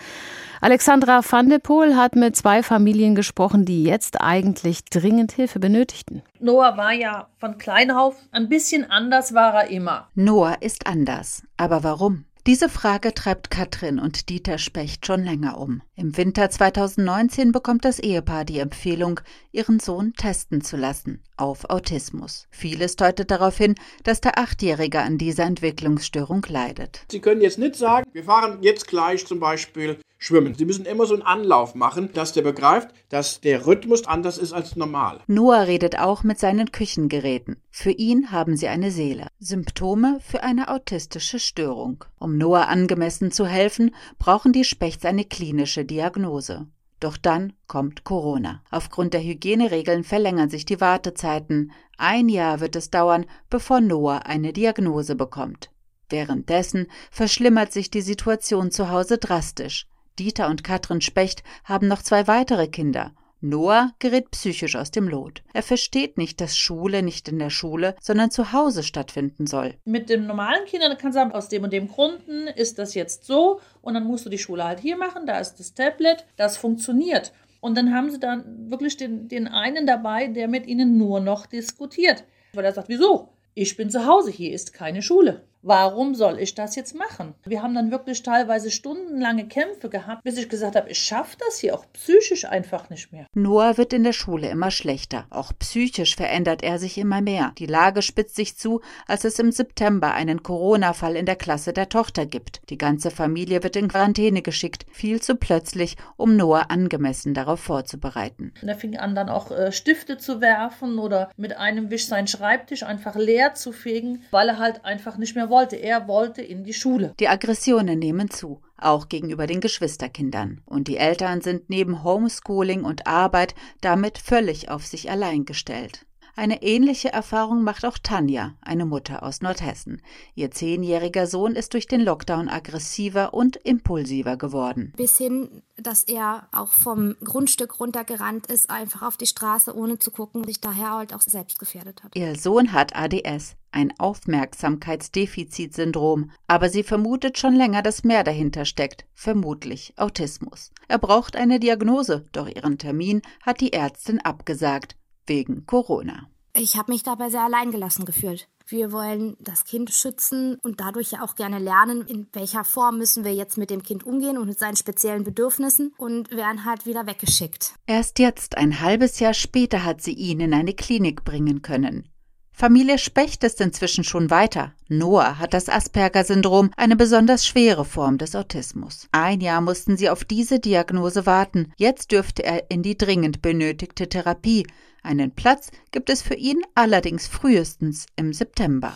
Alexandra 0.63 1.21
van 1.21 1.49
de 1.49 1.59
Poel 1.59 1.97
hat 1.97 2.15
mit 2.15 2.37
zwei 2.37 2.63
Familien 2.63 3.15
gesprochen, 3.15 3.65
die 3.65 3.83
jetzt 3.83 4.21
eigentlich 4.21 4.85
dringend 4.85 5.33
Hilfe 5.33 5.59
benötigten. 5.59 6.21
Noah 6.39 6.77
war 6.77 6.93
ja 6.93 7.27
von 7.37 7.57
klein 7.57 7.91
auf 7.91 8.15
ein 8.31 8.47
bisschen 8.47 8.89
anders 8.89 9.33
war 9.33 9.53
er 9.55 9.69
immer. 9.69 10.07
Noah 10.15 10.55
ist 10.61 10.87
anders. 10.87 11.43
Aber 11.57 11.83
warum? 11.83 12.23
Diese 12.45 12.69
Frage 12.69 13.13
treibt 13.13 13.51
Katrin 13.51 13.99
und 13.99 14.29
Dieter 14.29 14.57
Specht 14.57 15.05
schon 15.05 15.23
länger 15.23 15.57
um. 15.57 15.81
Im 15.95 16.15
Winter 16.15 16.49
2019 16.49 17.51
bekommt 17.51 17.83
das 17.83 17.99
Ehepaar 17.99 18.45
die 18.45 18.59
Empfehlung, 18.59 19.19
ihren 19.51 19.81
Sohn 19.81 20.13
testen 20.13 20.61
zu 20.61 20.77
lassen 20.77 21.21
auf 21.35 21.69
Autismus. 21.69 22.47
Vieles 22.51 22.95
deutet 22.95 23.31
darauf 23.31 23.57
hin, 23.57 23.75
dass 24.03 24.21
der 24.21 24.37
Achtjährige 24.37 25.01
an 25.01 25.17
dieser 25.17 25.43
Entwicklungsstörung 25.43 26.45
leidet. 26.47 27.05
Sie 27.11 27.19
können 27.19 27.41
jetzt 27.41 27.59
nicht 27.59 27.75
sagen, 27.75 28.09
wir 28.13 28.23
fahren 28.23 28.59
jetzt 28.61 28.87
gleich 28.87 29.25
zum 29.25 29.41
Beispiel 29.41 29.99
schwimmen. 30.23 30.55
Sie 30.55 30.65
müssen 30.65 30.85
immer 30.85 31.05
so 31.05 31.13
einen 31.13 31.23
Anlauf 31.23 31.75
machen, 31.75 32.09
dass 32.13 32.33
der 32.33 32.41
begreift, 32.41 32.89
dass 33.09 33.41
der 33.41 33.67
Rhythmus 33.67 34.07
anders 34.07 34.37
ist 34.37 34.53
als 34.53 34.75
normal. 34.75 35.19
Noah 35.27 35.61
redet 35.61 35.99
auch 35.99 36.23
mit 36.23 36.39
seinen 36.39 36.71
Küchengeräten. 36.71 37.57
Für 37.69 37.91
ihn 37.91 38.31
haben 38.31 38.55
sie 38.55 38.67
eine 38.67 38.91
Seele. 38.91 39.27
Symptome 39.39 40.19
für 40.21 40.43
eine 40.43 40.69
autistische 40.69 41.39
Störung. 41.39 42.05
Um 42.17 42.37
Noah 42.37 42.67
angemessen 42.67 43.31
zu 43.31 43.45
helfen, 43.45 43.93
brauchen 44.17 44.53
die 44.53 44.63
Spechts 44.63 45.05
eine 45.05 45.25
klinische 45.25 45.85
Diagnose. 45.85 46.67
Doch 46.99 47.17
dann 47.17 47.51
kommt 47.67 48.05
Corona. 48.05 48.63
Aufgrund 48.71 49.13
der 49.13 49.21
Hygieneregeln 49.21 50.05
verlängern 50.05 50.49
sich 50.49 50.63
die 50.63 50.79
Wartezeiten. 50.79 51.73
Ein 51.97 52.29
Jahr 52.29 52.61
wird 52.61 52.77
es 52.77 52.89
dauern, 52.89 53.25
bevor 53.49 53.81
Noah 53.81 54.25
eine 54.25 54.53
Diagnose 54.53 55.15
bekommt. 55.15 55.69
Währenddessen 56.09 56.87
verschlimmert 57.11 57.73
sich 57.73 57.91
die 57.91 58.01
Situation 58.01 58.71
zu 58.71 58.89
Hause 58.89 59.17
drastisch. 59.17 59.87
Dieter 60.19 60.49
und 60.49 60.63
Katrin 60.63 61.01
Specht 61.01 61.43
haben 61.63 61.87
noch 61.87 62.01
zwei 62.01 62.27
weitere 62.27 62.67
Kinder. 62.67 63.13
Noah 63.41 63.91
gerät 63.99 64.31
psychisch 64.31 64.77
aus 64.77 64.89
dem 64.89 65.09
Lot. 65.09 65.43
Er 65.53 65.63
versteht 65.63 66.17
nicht, 66.17 66.39
dass 66.39 66.55
Schule 66.55 67.03
nicht 67.03 67.27
in 67.27 67.39
der 67.39 67.49
Schule, 67.49 67.95
sondern 67.99 68.31
zu 68.31 68.53
Hause 68.53 68.83
stattfinden 68.83 69.47
soll. 69.47 69.73
Mit 69.83 70.09
den 70.09 70.27
normalen 70.27 70.63
Kindern 70.65 70.97
kann 70.97 71.11
sagen, 71.11 71.33
aus 71.33 71.49
dem 71.49 71.63
und 71.63 71.73
dem 71.73 71.89
Gründen 71.89 72.47
ist 72.47 72.79
das 72.79 72.93
jetzt 72.93 73.25
so 73.25 73.59
und 73.81 73.95
dann 73.95 74.05
musst 74.05 74.25
du 74.25 74.29
die 74.29 74.37
Schule 74.37 74.63
halt 74.63 74.79
hier 74.79 74.95
machen, 74.95 75.25
da 75.25 75.39
ist 75.39 75.55
das 75.55 75.73
Tablet, 75.73 76.25
das 76.37 76.55
funktioniert. 76.55 77.33
Und 77.59 77.75
dann 77.77 77.93
haben 77.93 78.11
sie 78.11 78.19
dann 78.19 78.69
wirklich 78.71 78.95
den, 78.95 79.27
den 79.27 79.49
einen 79.49 79.85
dabei, 79.85 80.27
der 80.27 80.47
mit 80.47 80.65
ihnen 80.65 80.97
nur 80.97 81.19
noch 81.19 81.45
diskutiert. 81.45 82.23
Weil 82.53 82.65
er 82.65 82.73
sagt, 82.73 82.87
wieso? 82.87 83.33
Ich 83.55 83.75
bin 83.75 83.89
zu 83.89 84.05
Hause, 84.05 84.31
hier 84.31 84.53
ist 84.53 84.73
keine 84.73 85.01
Schule 85.01 85.43
warum 85.63 86.13
soll 86.13 86.39
ich 86.39 86.53
das 86.53 86.75
jetzt 86.75 86.93
machen? 86.95 87.33
Wir 87.45 87.63
haben 87.63 87.73
dann 87.73 87.89
wirklich 87.89 88.21
teilweise 88.21 88.69
stundenlange 88.69 89.47
Kämpfe 89.47 89.89
gehabt, 89.89 90.23
bis 90.23 90.37
ich 90.37 90.49
gesagt 90.49 90.75
habe, 90.75 90.89
ich 90.89 90.99
schaffe 90.99 91.37
das 91.45 91.59
hier 91.59 91.73
auch 91.73 91.85
psychisch 91.93 92.45
einfach 92.45 92.89
nicht 92.89 93.11
mehr. 93.11 93.25
Noah 93.33 93.77
wird 93.77 93.93
in 93.93 94.03
der 94.03 94.13
Schule 94.13 94.49
immer 94.49 94.71
schlechter. 94.71 95.25
Auch 95.29 95.53
psychisch 95.57 96.15
verändert 96.15 96.63
er 96.63 96.77
sich 96.77 96.97
immer 96.97 97.21
mehr. 97.21 97.53
Die 97.57 97.65
Lage 97.65 98.01
spitzt 98.01 98.35
sich 98.35 98.57
zu, 98.57 98.81
als 99.07 99.23
es 99.23 99.39
im 99.39 99.51
September 99.51 100.13
einen 100.13 100.43
Corona-Fall 100.43 101.15
in 101.15 101.25
der 101.25 101.35
Klasse 101.35 101.73
der 101.73 101.89
Tochter 101.89 102.25
gibt. 102.25 102.61
Die 102.69 102.77
ganze 102.77 103.09
Familie 103.09 103.63
wird 103.63 103.75
in 103.75 103.87
Quarantäne 103.87 104.41
geschickt, 104.41 104.85
viel 104.91 105.21
zu 105.21 105.35
plötzlich, 105.35 105.95
um 106.17 106.35
Noah 106.35 106.69
angemessen 106.69 107.33
darauf 107.33 107.61
vorzubereiten. 107.61 108.53
Und 108.61 108.67
er 108.67 108.75
fing 108.75 108.97
an, 108.97 109.15
dann 109.15 109.29
auch 109.29 109.51
äh, 109.51 109.71
Stifte 109.71 110.17
zu 110.17 110.41
werfen 110.41 110.99
oder 110.99 111.31
mit 111.37 111.57
einem 111.57 111.89
Wisch 111.89 112.07
seinen 112.07 112.27
Schreibtisch 112.27 112.83
einfach 112.83 113.15
leer 113.15 113.53
zu 113.53 113.71
fegen, 113.71 114.23
weil 114.31 114.49
er 114.49 114.59
halt 114.59 114.83
einfach 114.83 115.17
nicht 115.17 115.35
mehr 115.35 115.49
wollte. 115.53 115.77
Er 115.77 116.07
wollte 116.07 116.41
in 116.41 116.63
die 116.63 116.73
Schule. 116.73 117.13
Die 117.19 117.29
Aggressionen 117.29 117.99
nehmen 117.99 118.29
zu, 118.29 118.61
auch 118.77 119.07
gegenüber 119.07 119.47
den 119.47 119.61
Geschwisterkindern. 119.61 120.61
Und 120.65 120.87
die 120.87 120.97
Eltern 120.97 121.41
sind 121.41 121.69
neben 121.69 122.03
Homeschooling 122.03 122.83
und 122.83 123.07
Arbeit 123.07 123.55
damit 123.79 124.17
völlig 124.17 124.69
auf 124.69 124.85
sich 124.85 125.09
allein 125.09 125.45
gestellt. 125.45 126.05
Eine 126.35 126.63
ähnliche 126.63 127.13
Erfahrung 127.13 127.63
macht 127.63 127.85
auch 127.85 127.99
Tanja, 127.99 128.55
eine 128.61 128.85
Mutter 128.85 129.21
aus 129.21 129.41
Nordhessen. 129.41 130.01
Ihr 130.33 130.49
zehnjähriger 130.49 131.27
Sohn 131.27 131.55
ist 131.55 131.75
durch 131.75 131.85
den 131.85 132.01
Lockdown 132.01 132.49
aggressiver 132.49 133.35
und 133.35 133.55
impulsiver 133.57 134.35
geworden. 134.35 134.93
Bis 134.97 135.19
hin, 135.19 135.61
dass 135.77 136.05
er 136.05 136.47
auch 136.51 136.71
vom 136.71 137.15
Grundstück 137.23 137.79
runtergerannt 137.79 138.47
ist, 138.47 138.71
einfach 138.71 139.03
auf 139.03 139.15
die 139.15 139.27
Straße, 139.27 139.75
ohne 139.75 139.99
zu 139.99 140.09
gucken, 140.09 140.43
sich 140.43 140.59
daher 140.59 140.93
halt 140.93 141.13
auch 141.13 141.21
selbst 141.21 141.59
gefährdet 141.59 142.03
hat. 142.03 142.15
Ihr 142.15 142.35
Sohn 142.35 142.71
hat 142.71 142.95
ADS, 142.95 143.55
ein 143.71 143.93
Aufmerksamkeitsdefizitsyndrom, 143.99 146.31
aber 146.47 146.69
sie 146.69 146.81
vermutet 146.81 147.37
schon 147.37 147.53
länger, 147.53 147.83
dass 147.83 148.03
mehr 148.03 148.23
dahinter 148.23 148.65
steckt, 148.65 149.05
vermutlich 149.13 149.93
Autismus. 149.97 150.71
Er 150.87 150.97
braucht 150.97 151.35
eine 151.35 151.59
Diagnose, 151.59 152.25
doch 152.31 152.47
ihren 152.47 152.79
Termin 152.79 153.21
hat 153.43 153.61
die 153.61 153.73
Ärztin 153.73 154.19
abgesagt 154.19 154.95
wegen 155.27 155.65
Corona. 155.65 156.29
Ich 156.55 156.77
habe 156.77 156.91
mich 156.91 157.01
dabei 157.01 157.29
sehr 157.29 157.43
alleingelassen 157.43 158.05
gefühlt. 158.05 158.47
Wir 158.67 158.91
wollen 158.91 159.35
das 159.39 159.65
Kind 159.65 159.91
schützen 159.91 160.57
und 160.61 160.79
dadurch 160.79 161.11
ja 161.11 161.23
auch 161.23 161.35
gerne 161.35 161.59
lernen, 161.59 162.05
in 162.05 162.27
welcher 162.31 162.63
Form 162.63 162.97
müssen 162.97 163.25
wir 163.25 163.33
jetzt 163.33 163.57
mit 163.57 163.69
dem 163.69 163.83
Kind 163.83 164.05
umgehen 164.05 164.37
und 164.37 164.47
mit 164.47 164.57
seinen 164.57 164.77
speziellen 164.77 165.23
Bedürfnissen 165.23 165.93
und 165.97 166.31
werden 166.31 166.63
halt 166.63 166.85
wieder 166.85 167.05
weggeschickt. 167.05 167.73
Erst 167.87 168.19
jetzt, 168.19 168.55
ein 168.55 168.79
halbes 168.79 169.19
Jahr 169.19 169.33
später, 169.33 169.83
hat 169.83 170.01
sie 170.01 170.13
ihn 170.13 170.39
in 170.39 170.53
eine 170.53 170.73
Klinik 170.73 171.25
bringen 171.25 171.61
können. 171.61 172.07
Familie 172.55 172.99
Specht 172.99 173.43
ist 173.43 173.59
inzwischen 173.59 174.03
schon 174.03 174.29
weiter. 174.29 174.73
Noah 174.87 175.39
hat 175.39 175.55
das 175.55 175.69
Asperger-Syndrom, 175.69 176.69
eine 176.77 176.95
besonders 176.95 177.47
schwere 177.47 177.83
Form 177.83 178.19
des 178.19 178.35
Autismus. 178.35 179.07
Ein 179.11 179.41
Jahr 179.41 179.59
mussten 179.59 179.97
sie 179.97 180.09
auf 180.11 180.23
diese 180.23 180.59
Diagnose 180.59 181.25
warten. 181.25 181.73
Jetzt 181.77 182.11
dürfte 182.11 182.43
er 182.43 182.69
in 182.69 182.83
die 182.83 182.95
dringend 182.95 183.41
benötigte 183.41 184.07
Therapie. 184.07 184.67
Einen 185.03 185.31
Platz 185.31 185.69
gibt 185.91 186.09
es 186.09 186.21
für 186.21 186.35
ihn 186.35 186.61
allerdings 186.75 187.27
frühestens 187.27 188.05
im 188.15 188.31
September. 188.31 188.93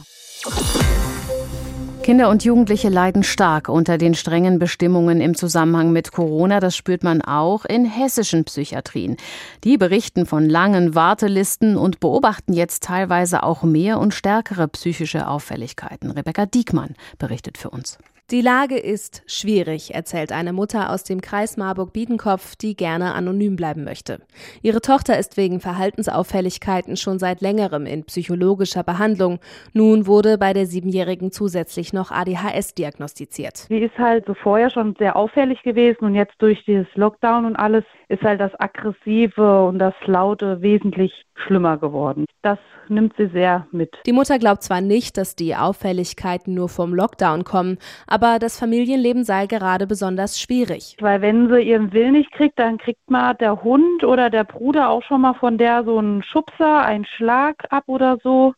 Kinder 2.02 2.30
und 2.30 2.46
Jugendliche 2.46 2.88
leiden 2.88 3.24
stark 3.24 3.68
unter 3.68 3.98
den 3.98 4.16
strengen 4.16 4.58
Bestimmungen 4.58 5.20
im 5.20 5.36
Zusammenhang 5.36 5.92
mit 5.92 6.14
Corona. 6.14 6.62
Das 6.62 6.78
spürt 6.78 7.04
man 7.04 7.22
auch 7.22 7.66
in 7.66 7.84
hessischen 7.84 8.46
Psychiatrien. 8.46 9.18
Die 9.66 9.78
berichten 9.78 10.26
von 10.26 10.48
langen 10.48 10.96
Wartelisten 10.96 11.76
und 11.76 12.00
beobachten 12.00 12.54
jetzt 12.54 12.84
teilweise 12.84 13.44
auch 13.44 13.64
mehr 13.64 14.00
und 14.00 14.14
stärkere 14.14 14.70
psychische 14.70 15.28
Auffälligkeiten. 15.28 16.12
Rebecca 16.12 16.46
Diekmann 16.46 16.96
berichtet 17.20 17.58
für 17.58 17.70
uns. 17.70 17.98
Die 18.30 18.42
Lage 18.42 18.78
ist 18.78 19.24
schwierig, 19.26 19.96
erzählt 19.96 20.34
eine 20.34 20.52
Mutter 20.52 20.92
aus 20.92 21.06
dem 21.06 21.22
Kreis 21.22 21.56
Marburg-Biedenkopf, 21.56 22.58
die 22.58 22.76
gerne 22.76 23.14
anonym 23.14 23.56
bleiben 23.56 23.86
möchte. 23.86 24.20
Ihre 24.62 24.82
Tochter 24.82 25.18
ist 25.18 25.38
wegen 25.38 25.62
Verhaltensauffälligkeiten 25.62 26.98
schon 26.98 27.20
seit 27.20 27.40
längerem 27.40 27.86
in 27.86 28.04
psychologischer 28.04 28.84
Behandlung. 28.84 29.40
Nun 29.72 30.08
wurde 30.08 30.38
bei 30.38 30.52
der 30.52 30.66
Siebenjährigen 30.66 31.32
zusätzlich 31.32 31.94
noch 31.94 32.12
ADHS 32.12 32.74
diagnostiziert. 32.74 33.56
Sie 33.70 33.80
ist 33.80 33.98
halt 33.98 34.26
so 34.26 34.34
vorher 34.34 34.72
schon 34.72 34.94
sehr 35.00 35.16
auffällig 35.16 35.64
gewesen 35.64 36.04
und 36.04 36.14
jetzt 36.14 36.36
durch 36.40 36.66
dieses 36.66 36.94
Lockdown 36.96 37.46
und 37.46 37.56
alles 37.56 37.86
ist 38.10 38.24
halt 38.24 38.42
das 38.42 38.52
Aggressive 38.60 39.68
und 39.68 39.80
das 39.80 39.94
Laute 40.06 40.62
wesentlich 40.62 41.14
schlimmer 41.46 41.78
geworden. 41.78 42.26
Das 42.42 42.60
nimmt 42.90 43.14
sie 43.18 43.28
sehr 43.28 43.68
mit. 43.72 43.96
Die 44.06 44.14
Mutter 44.14 44.40
glaubt 44.40 44.64
zwar 44.64 44.82
nicht, 44.82 45.18
dass 45.18 45.36
die 45.36 45.56
Auffälligkeiten 45.56 46.54
nur 46.54 46.70
vom 46.70 46.94
Lockdown 46.94 47.44
kommen, 47.44 47.78
aber 48.08 48.17
das 48.18 48.60
Familienleben 48.60 49.24
sei 49.24 49.46
gerade 49.48 49.88
besonders 49.88 50.40
schwierig. 50.40 50.96
Weil 51.00 51.22
wenn 51.22 51.50
sie 51.50 51.62
ihren 51.62 51.94
Willen 51.94 52.14
nicht 52.14 52.32
kriegt, 52.32 52.60
dann 52.60 52.78
kriegt 52.78 53.10
mal 53.10 53.34
der 53.34 53.64
Hund 53.64 54.04
oder 54.04 54.30
der 54.30 54.44
Bruder 54.44 54.90
auch 54.90 55.04
schon 55.04 55.22
mal 55.22 55.34
von 55.34 55.58
der 55.58 55.84
so 55.84 55.98
einen 55.98 56.24
Schubser, 56.24 56.84
einen 56.84 57.06
Schlag 57.06 57.56
ab 57.70 57.84
oder 57.88 58.18
so. 58.24 58.54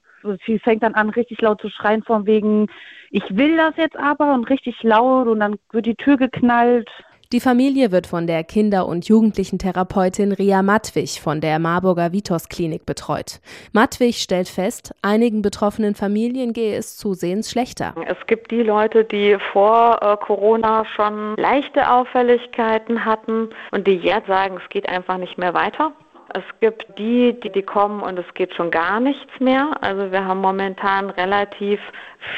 Sie 0.46 0.60
fängt 0.60 0.84
dann 0.84 0.96
an, 0.96 1.10
richtig 1.10 1.42
laut 1.42 1.62
zu 1.62 1.70
schreien, 1.70 2.04
von 2.04 2.26
wegen, 2.26 2.68
ich 3.10 3.24
will 3.30 3.58
das 3.58 3.76
jetzt 3.78 3.98
aber 3.98 4.34
und 4.34 4.50
richtig 4.50 4.84
laut 4.84 5.28
und 5.28 5.40
dann 5.40 5.56
wird 5.72 5.86
die 5.86 5.96
Tür 5.96 6.18
geknallt. 6.18 6.90
Die 7.32 7.42
Familie 7.42 7.92
wird 7.92 8.08
von 8.08 8.26
der 8.26 8.44
Kinder- 8.44 8.88
und 8.88 9.08
Jugendlichen-Therapeutin 9.08 10.32
Ria 10.32 10.64
Matwig 10.64 11.22
von 11.22 11.42
der 11.42 11.60
Marburger 11.60 12.12
Vitos 12.12 12.50
Klinik 12.50 12.88
betreut. 12.88 13.40
Matwig 13.72 14.16
stellt 14.16 14.48
fest, 14.48 14.96
einigen 15.04 15.44
betroffenen 15.44 15.94
Familien 15.94 16.54
gehe 16.54 16.76
es 16.76 16.98
zusehends 16.98 17.52
schlechter. 17.52 17.94
Es 18.08 18.18
gibt 18.26 18.50
die 18.50 18.64
Leute, 18.64 19.04
die 19.04 19.38
vor 19.52 20.00
äh, 20.02 20.18
Corona 20.26 20.86
schon 20.86 21.36
leichte 21.36 21.92
Auffälligkeiten 21.92 23.06
hatten 23.06 23.50
und 23.70 23.86
die 23.86 23.98
jetzt 23.98 24.26
sagen, 24.26 24.60
es 24.64 24.68
geht 24.70 24.90
einfach 24.90 25.20
nicht 25.20 25.38
mehr 25.38 25.54
weiter. 25.54 25.92
Es 26.34 26.60
gibt 26.62 26.88
die, 26.98 27.40
die, 27.40 27.52
die 27.52 27.62
kommen 27.62 28.02
und 28.02 28.18
es 28.18 28.34
geht 28.34 28.56
schon 28.56 28.72
gar 28.72 29.00
nichts 29.00 29.40
mehr. 29.40 29.70
Also 29.82 30.12
wir 30.12 30.26
haben 30.26 30.42
momentan 30.42 31.12
relativ 31.12 31.80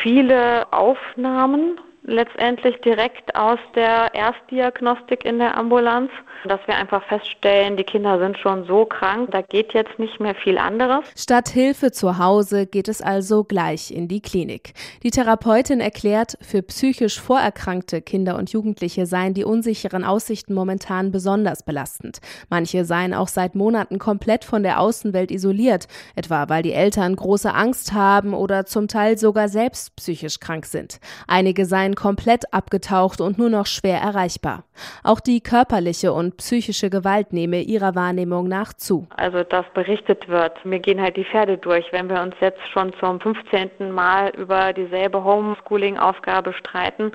viele 0.02 0.70
Aufnahmen 0.74 1.80
letztendlich 2.04 2.78
direkt 2.82 3.36
aus 3.36 3.60
der 3.76 4.14
Erstdiagnostik 4.14 5.24
in 5.24 5.38
der 5.38 5.58
Ambulanz, 5.58 6.10
dass 6.46 6.60
wir 6.66 6.76
einfach 6.76 7.04
feststellen, 7.04 7.78
die 7.78 7.84
Kinder 7.84 8.18
sind 8.20 8.38
schon 8.40 8.66
so 8.66 8.86
krank, 8.86 9.30
da 9.32 9.42
geht 9.42 9.74
jetzt 9.74 10.00
nicht 10.00 10.20
mehr 10.20 10.34
viel 10.34 10.58
anderes. 10.58 11.06
Statt 11.16 11.50
Hilfe 11.50 11.92
zu 11.92 12.18
Hause 12.18 12.66
geht 12.66 12.88
es 12.88 13.02
also 13.02 13.44
gleich 13.44 13.92
in 13.92 14.08
die 14.08 14.22
Klinik. 14.22 14.74
Die 15.04 15.12
Therapeutin 15.12 15.80
erklärt, 15.80 16.38
für 16.42 16.64
psychisch 16.64 17.20
vorerkrankte 17.20 18.02
Kinder 18.02 18.36
und 18.38 18.52
Jugendliche 18.52 19.06
seien 19.06 19.34
die 19.34 19.46
unsicheren 19.46 20.04
Aussichten 20.04 20.54
momentan 20.54 21.12
besonders 21.12 21.64
belastend. 21.64 22.20
Manche 22.50 22.86
seien 22.86 23.14
auch 23.14 23.28
seit 23.28 23.54
Monaten 23.54 24.00
komplett 24.00 24.44
von 24.44 24.64
der 24.64 24.80
Außenwelt 24.80 25.30
isoliert, 25.30 25.88
etwa 26.16 26.50
weil 26.50 26.64
die 26.64 26.74
Eltern 26.74 27.16
große 27.16 27.54
Angst 27.54 27.94
haben 27.94 28.34
oder 28.34 28.66
zum 28.66 28.88
Teil 28.88 29.18
sogar 29.18 29.48
selbst 29.48 29.96
psychisch 29.96 30.40
krank 30.40 30.66
sind. 30.66 31.00
Einige 31.28 31.66
seien 31.66 31.91
seien 31.92 31.96
komplett 31.96 32.54
abgetaucht 32.54 33.22
und 33.22 33.38
nur 33.38 33.50
noch 33.50 33.66
schwer 33.66 34.00
erreichbar. 34.00 34.64
Auch 35.04 35.20
die 35.20 35.42
körperliche 35.42 36.14
und 36.14 36.38
psychische 36.38 36.90
Gewalt 36.90 37.34
nehme 37.34 37.62
ihrer 37.62 37.96
Wahrnehmung 37.96 38.48
nach 38.48 38.74
zu. 38.74 39.08
Also 39.18 39.44
dass 39.44 39.66
berichtet 39.74 40.28
wird, 40.28 40.64
mir 40.66 40.80
gehen 40.80 41.02
halt 41.02 41.18
die 41.18 41.26
Pferde 41.26 41.58
durch, 41.58 41.86
wenn 41.92 42.10
wir 42.10 42.22
uns 42.22 42.36
jetzt 42.40 42.62
schon 42.74 42.94
zum 43.00 43.20
15. 43.20 43.92
Mal 43.92 44.32
über 44.38 44.74
dieselbe 44.74 45.24
Homeschooling-Aufgabe 45.24 46.54
streiten, 46.54 47.12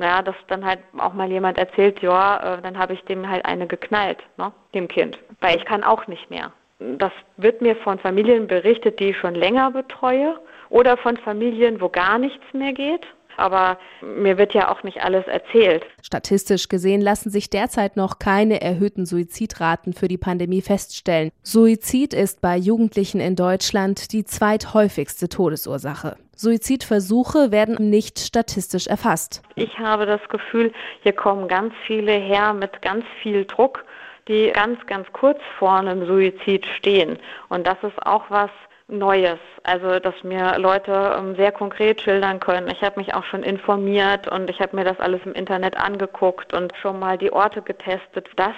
ja, 0.00 0.22
dass 0.22 0.36
dann 0.48 0.64
halt 0.64 0.80
auch 0.98 1.14
mal 1.14 1.30
jemand 1.30 1.58
erzählt, 1.58 2.00
ja, 2.02 2.56
äh, 2.56 2.62
dann 2.62 2.78
habe 2.78 2.94
ich 2.94 3.02
dem 3.04 3.28
halt 3.28 3.44
eine 3.44 3.66
geknallt, 3.66 4.18
ne, 4.36 4.52
dem 4.74 4.88
Kind, 4.88 5.18
weil 5.40 5.56
ich 5.56 5.64
kann 5.64 5.82
auch 5.82 6.06
nicht 6.06 6.30
mehr. 6.30 6.52
Das 6.78 7.12
wird 7.36 7.60
mir 7.60 7.74
von 7.76 7.98
Familien 7.98 8.46
berichtet, 8.46 9.00
die 9.00 9.10
ich 9.10 9.16
schon 9.18 9.34
länger 9.34 9.72
betreue 9.72 10.38
oder 10.70 10.96
von 10.96 11.16
Familien, 11.16 11.80
wo 11.80 11.88
gar 11.88 12.18
nichts 12.18 12.44
mehr 12.52 12.72
geht 12.72 13.06
aber 13.38 13.78
mir 14.02 14.38
wird 14.38 14.54
ja 14.54 14.70
auch 14.70 14.82
nicht 14.82 15.02
alles 15.02 15.26
erzählt. 15.26 15.84
Statistisch 16.02 16.68
gesehen 16.68 17.00
lassen 17.00 17.30
sich 17.30 17.50
derzeit 17.50 17.96
noch 17.96 18.18
keine 18.18 18.60
erhöhten 18.60 19.06
Suizidraten 19.06 19.92
für 19.92 20.08
die 20.08 20.18
Pandemie 20.18 20.62
feststellen. 20.62 21.30
Suizid 21.42 22.14
ist 22.14 22.40
bei 22.40 22.56
Jugendlichen 22.56 23.20
in 23.20 23.36
Deutschland 23.36 24.12
die 24.12 24.24
zweithäufigste 24.24 25.28
Todesursache. 25.28 26.16
Suizidversuche 26.36 27.50
werden 27.50 27.90
nicht 27.90 28.20
statistisch 28.20 28.86
erfasst. 28.86 29.42
Ich 29.56 29.76
habe 29.78 30.06
das 30.06 30.20
Gefühl, 30.28 30.72
hier 31.02 31.12
kommen 31.12 31.48
ganz 31.48 31.74
viele 31.86 32.12
her 32.12 32.54
mit 32.54 32.80
ganz 32.80 33.04
viel 33.22 33.44
Druck, 33.44 33.84
die 34.28 34.52
ganz, 34.52 34.78
ganz 34.86 35.08
kurz 35.12 35.40
vor 35.58 35.74
einem 35.74 36.06
Suizid 36.06 36.64
stehen. 36.76 37.18
Und 37.48 37.66
das 37.66 37.78
ist 37.82 38.06
auch 38.06 38.24
was, 38.28 38.50
Neues. 38.88 39.38
Also, 39.64 39.98
dass 39.98 40.14
mir 40.22 40.58
Leute 40.58 41.14
ähm, 41.18 41.36
sehr 41.36 41.52
konkret 41.52 42.00
schildern 42.00 42.40
können. 42.40 42.68
Ich 42.68 42.80
habe 42.82 42.98
mich 42.98 43.14
auch 43.14 43.24
schon 43.24 43.42
informiert 43.42 44.28
und 44.28 44.48
ich 44.48 44.60
habe 44.60 44.74
mir 44.74 44.84
das 44.84 44.98
alles 44.98 45.20
im 45.26 45.34
Internet 45.34 45.76
angeguckt 45.76 46.54
und 46.54 46.72
schon 46.80 46.98
mal 46.98 47.18
die 47.18 47.30
Orte 47.30 47.60
getestet. 47.60 48.28
Das 48.36 48.54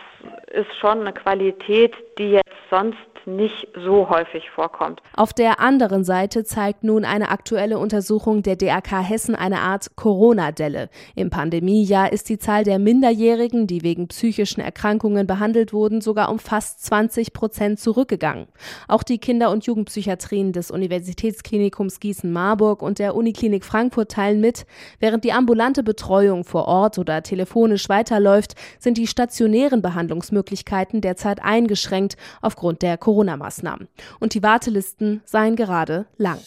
ist 0.52 0.72
schon 0.80 1.00
eine 1.00 1.12
Qualität, 1.12 1.94
die 2.18 2.30
jetzt 2.30 2.54
sonst 2.70 2.98
nicht 3.36 3.68
so 3.84 4.08
häufig 4.08 4.50
vorkommt. 4.50 5.00
Auf 5.14 5.32
der 5.32 5.60
anderen 5.60 6.04
Seite 6.04 6.44
zeigt 6.44 6.84
nun 6.84 7.04
eine 7.04 7.30
aktuelle 7.30 7.78
Untersuchung 7.78 8.42
der 8.42 8.56
DRK 8.56 9.00
Hessen 9.08 9.34
eine 9.34 9.60
Art 9.60 9.96
Corona-Delle. 9.96 10.88
Im 11.14 11.30
Pandemiejahr 11.30 12.12
ist 12.12 12.28
die 12.28 12.38
Zahl 12.38 12.64
der 12.64 12.78
Minderjährigen, 12.78 13.66
die 13.66 13.82
wegen 13.82 14.08
psychischen 14.08 14.60
Erkrankungen 14.60 15.26
behandelt 15.26 15.72
wurden, 15.72 16.00
sogar 16.00 16.30
um 16.30 16.38
fast 16.38 16.84
20 16.84 17.32
Prozent 17.32 17.80
zurückgegangen. 17.80 18.46
Auch 18.88 19.02
die 19.02 19.18
Kinder- 19.18 19.50
und 19.50 19.64
Jugendpsychiatrien 19.64 20.52
des 20.52 20.70
Universitätsklinikums 20.70 22.00
Gießen-Marburg 22.00 22.82
und 22.82 22.98
der 22.98 23.14
Uniklinik 23.14 23.64
Frankfurt 23.64 24.10
teilen 24.12 24.40
mit, 24.40 24.66
während 24.98 25.24
die 25.24 25.32
ambulante 25.32 25.82
Betreuung 25.82 26.44
vor 26.44 26.66
Ort 26.66 26.98
oder 26.98 27.22
telefonisch 27.22 27.88
weiterläuft, 27.88 28.54
sind 28.78 28.98
die 28.98 29.06
stationären 29.06 29.82
Behandlungsmöglichkeiten 29.82 31.00
derzeit 31.00 31.42
eingeschränkt 31.42 32.16
aufgrund 32.42 32.82
der 32.82 32.98
Corona 32.98 33.19
Corona-Maßnahmen. 33.20 33.88
Und 34.18 34.34
die 34.34 34.42
Wartelisten 34.42 35.20
seien 35.24 35.56
gerade 35.56 36.06
lang. 36.16 36.38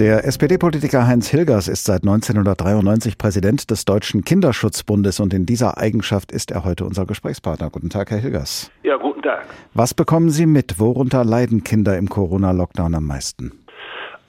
Der 0.00 0.24
SPD-Politiker 0.24 1.06
Heinz 1.06 1.28
Hilgers 1.28 1.66
ist 1.66 1.84
seit 1.84 2.02
1993 2.02 3.18
Präsident 3.18 3.70
des 3.70 3.84
Deutschen 3.84 4.24
Kinderschutzbundes 4.24 5.18
und 5.18 5.34
in 5.34 5.44
dieser 5.44 5.78
Eigenschaft 5.78 6.30
ist 6.30 6.52
er 6.52 6.64
heute 6.64 6.84
unser 6.84 7.04
Gesprächspartner. 7.04 7.70
Guten 7.70 7.90
Tag, 7.90 8.10
Herr 8.10 8.18
Hilgers. 8.18 8.70
Ja, 8.84 8.96
guten 8.96 9.22
Tag. 9.22 9.46
Was 9.74 9.94
bekommen 9.94 10.30
Sie 10.30 10.46
mit? 10.46 10.78
Worunter 10.78 11.24
leiden 11.24 11.64
Kinder 11.64 11.96
im 11.96 12.08
Corona-Lockdown 12.08 12.94
am 12.94 13.06
meisten? 13.06 13.64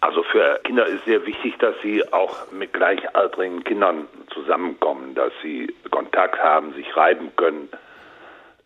Also 0.01 0.23
für 0.23 0.59
Kinder 0.63 0.87
ist 0.87 1.05
sehr 1.05 1.25
wichtig, 1.25 1.57
dass 1.59 1.75
sie 1.83 2.03
auch 2.13 2.51
mit 2.51 2.73
gleichaltrigen 2.73 3.63
Kindern 3.63 4.07
zusammenkommen, 4.33 5.13
dass 5.13 5.33
sie 5.43 5.71
Kontakt 5.91 6.39
haben, 6.39 6.73
sich 6.73 6.95
reiben 6.95 7.29
können, 7.35 7.69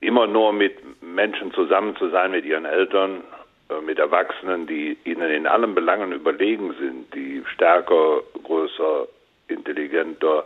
immer 0.03 0.27
nur 0.27 0.53
mit 0.53 0.75
Menschen 1.01 1.51
zusammen 1.53 1.95
zu 1.95 2.09
sein, 2.09 2.31
mit 2.31 2.45
ihren 2.45 2.65
Eltern, 2.65 3.23
äh, 3.69 3.81
mit 3.81 3.99
Erwachsenen, 3.99 4.67
die 4.67 4.97
ihnen 5.03 5.29
in 5.31 5.47
allen 5.47 5.73
Belangen 5.75 6.11
überlegen 6.11 6.73
sind, 6.79 7.13
die 7.13 7.43
stärker, 7.53 8.21
größer, 8.43 9.07
intelligenter, 9.47 10.45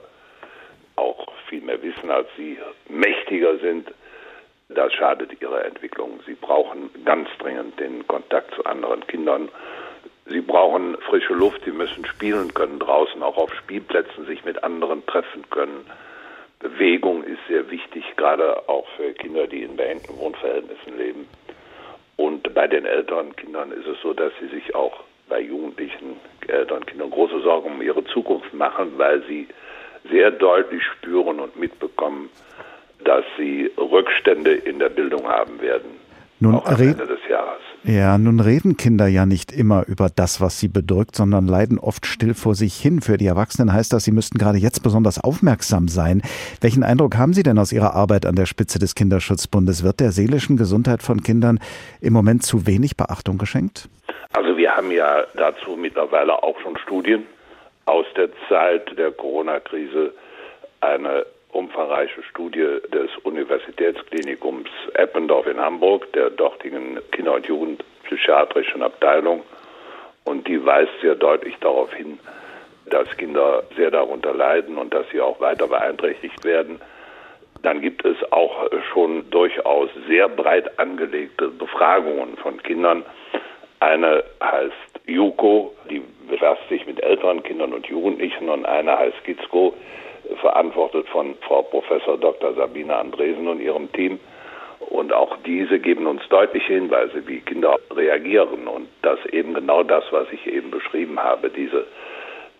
auch 0.96 1.28
viel 1.48 1.62
mehr 1.62 1.82
wissen 1.82 2.10
als 2.10 2.28
sie, 2.36 2.58
mächtiger 2.90 3.58
sind, 3.60 3.92
das 4.70 4.94
schadet 4.94 5.42
ihrer 5.42 5.64
Entwicklung. 5.64 6.20
Sie 6.26 6.34
brauchen 6.34 6.90
ganz 7.06 7.30
dringend 7.40 7.80
den 7.80 8.06
Kontakt 8.08 8.54
zu 8.56 8.66
anderen 8.66 9.06
Kindern. 9.08 9.50
Sie 10.26 10.42
brauchen 10.42 10.98
frische 11.10 11.34
Luft, 11.34 11.64
sie 11.64 11.72
müssen 11.72 12.06
spielen 12.06 12.54
können 12.54 12.80
draußen, 12.80 13.24
auch 13.24 13.38
auf 13.38 13.54
Spielplätzen 13.54 14.26
sich 14.26 14.44
mit 14.44 14.64
anderen 14.64 15.06
treffen 15.06 15.50
können. 15.50 15.86
Bewegung 16.60 17.24
ist 17.24 17.40
sehr 17.48 17.70
wichtig, 17.70 18.04
gerade 18.16 18.68
auch 18.68 18.88
für 18.98 19.14
Kinder, 19.14 19.48
die 19.48 19.64
in 19.64 19.76
beengten 19.76 20.18
Wohnverhältnissen 20.18 20.98
leben. 20.98 21.28
Und 22.16 22.54
bei 22.54 22.68
den 22.68 22.86
älteren 22.86 23.36
Kindern 23.36 23.72
ist 23.72 23.86
es 23.86 24.02
so, 24.02 24.14
dass 24.14 24.32
sie 24.40 24.48
sich 24.48 24.74
auch 24.74 25.04
bei 25.30 25.40
jugendlichen 25.42 26.20
älteren 26.48 26.86
Kindern 26.86 27.12
große 27.12 27.42
Sorgen 27.42 27.74
um 27.74 27.82
ihre 27.82 28.04
Zukunft 28.06 28.54
machen, 28.54 28.94
weil 28.98 29.22
sie 29.24 29.48
sehr 30.10 30.32
deutlich 30.32 30.84
spüren 30.84 31.40
und 31.40 31.58
mitbekommen, 31.58 32.30
dass 33.04 33.24
sie 33.38 33.72
Rückstände 33.78 34.54
in 34.54 34.80
der 34.80 34.90
Bildung 34.90 35.28
haben 35.28 35.62
werden. 35.62 36.07
Nun 36.40 36.56
auch 36.56 36.66
am 36.66 36.80
Ende 36.80 37.08
des 37.08 37.20
Jahres. 37.30 37.62
Ja, 37.84 38.18
nun 38.18 38.40
reden 38.40 38.76
Kinder 38.76 39.08
ja 39.08 39.26
nicht 39.26 39.52
immer 39.52 39.88
über 39.88 40.10
das, 40.14 40.42
was 40.42 40.60
sie 40.60 40.68
bedrückt, 40.68 41.16
sondern 41.16 41.48
leiden 41.48 41.80
oft 41.80 42.06
still 42.06 42.34
vor 42.34 42.54
sich 42.54 42.76
hin. 42.76 43.02
Für 43.02 43.18
die 43.18 43.28
Erwachsenen 43.28 43.72
heißt 43.72 43.94
das, 43.94 44.04
sie 44.04 44.12
müssten 44.12 44.38
gerade 44.38 44.58
jetzt 44.58 44.84
besonders 44.84 45.24
aufmerksam 45.24 45.88
sein. 45.88 46.22
Welchen 46.60 46.84
Eindruck 46.84 47.18
haben 47.18 47.34
Sie 47.34 47.44
denn 47.44 47.58
aus 47.58 47.72
Ihrer 47.72 47.94
Arbeit 47.94 48.26
an 48.26 48.36
der 48.36 48.46
Spitze 48.46 48.78
des 48.78 48.94
Kinderschutzbundes? 48.94 49.84
Wird 49.84 50.02
der 50.02 50.12
seelischen 50.12 50.58
Gesundheit 50.58 51.02
von 51.02 51.24
Kindern 51.24 51.60
im 52.02 52.12
Moment 52.14 52.44
zu 52.44 52.68
wenig 52.68 52.98
Beachtung 52.98 53.38
geschenkt? 53.38 53.88
Also 54.34 54.58
wir 54.58 54.76
haben 54.76 54.92
ja 54.92 55.24
dazu 55.36 55.78
mittlerweile 55.78 56.44
auch 56.44 56.60
schon 56.62 56.78
Studien 56.78 57.24
aus 57.86 58.06
der 58.18 58.28
Zeit 58.50 58.98
der 58.98 59.12
Corona-Krise 59.12 60.14
eine 60.82 61.26
umfangreiche 61.58 62.22
Studie 62.22 62.68
des 62.94 63.10
Universitätsklinikums 63.24 64.70
Eppendorf 64.94 65.48
in 65.48 65.60
Hamburg, 65.60 66.14
der 66.14 66.30
dortigen 66.30 67.00
Kinder- 67.12 67.34
und 67.34 67.48
Jugendpsychiatrischen 67.48 68.84
Abteilung. 68.84 69.42
Und 70.24 70.48
die 70.48 70.64
weist 70.64 70.92
sehr 71.02 71.16
deutlich 71.16 71.56
darauf 71.60 71.92
hin, 71.94 72.20
dass 72.86 73.10
Kinder 73.18 73.64
sehr 73.76 73.90
darunter 73.90 74.36
leiden 74.36 74.78
und 74.78 74.94
dass 74.94 75.10
sie 75.12 75.20
auch 75.20 75.40
weiter 75.40 75.68
beeinträchtigt 75.68 76.44
werden. 76.44 76.80
Dann 77.64 77.82
gibt 77.82 78.06
es 78.06 78.18
auch 78.32 78.70
schon 78.94 79.28
durchaus 79.32 79.90
sehr 80.08 80.30
breit 80.30 80.78
angelegte 80.78 81.48
Befragungen 81.48 82.38
von 82.38 82.62
Kindern. 82.62 83.04
Eine 83.80 84.24
heißt 84.44 85.08
JUKO, 85.08 85.76
die 85.90 86.04
befasst 86.30 86.70
sich 86.70 86.86
mit 86.86 87.02
älteren 87.02 87.42
Kindern 87.42 87.74
und 87.74 87.88
Jugendlichen 87.88 88.50
und 88.50 88.66
eine 88.66 88.96
heißt 88.98 89.24
GIZCO, 89.24 89.74
verantwortet 90.42 91.08
von 91.10 91.36
Frau 91.42 91.62
Professor 91.64 92.18
Dr. 92.18 92.54
Sabine 92.54 92.96
Andresen 92.96 93.48
und 93.48 93.60
ihrem 93.60 93.92
Team. 93.92 94.20
Und 94.80 95.12
auch 95.12 95.36
diese 95.46 95.80
geben 95.80 96.08
uns 96.08 96.22
deutliche 96.30 96.74
Hinweise, 96.74 97.28
wie 97.28 97.42
Kinder 97.42 97.78
reagieren 97.92 98.68
und 98.68 98.88
dass 99.02 99.24
eben 99.28 99.54
genau 99.54 99.84
das, 99.84 100.04
was 100.12 100.28
ich 100.32 100.46
eben 100.48 100.72
beschrieben 100.72 101.20
habe, 101.20 101.50
diese, 101.50 101.86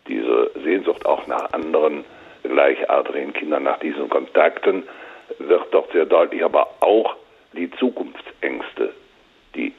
diese 0.08 0.52
Sehnsucht 0.64 1.06
auch 1.06 1.26
nach 1.28 1.54
anderen 1.54 2.04
gleichartigen 2.44 3.34
Kindern, 3.34 3.64
nach 3.64 3.80
diesen 3.80 4.10
Kontakten, 4.10 4.84
wird 5.40 5.66
dort 5.72 5.92
sehr 5.92 6.06
deutlich, 6.06 6.44
aber 6.44 6.68
auch 6.80 7.16
die 7.54 7.70
Zukunftsängste, 7.72 8.94
die 9.56 9.74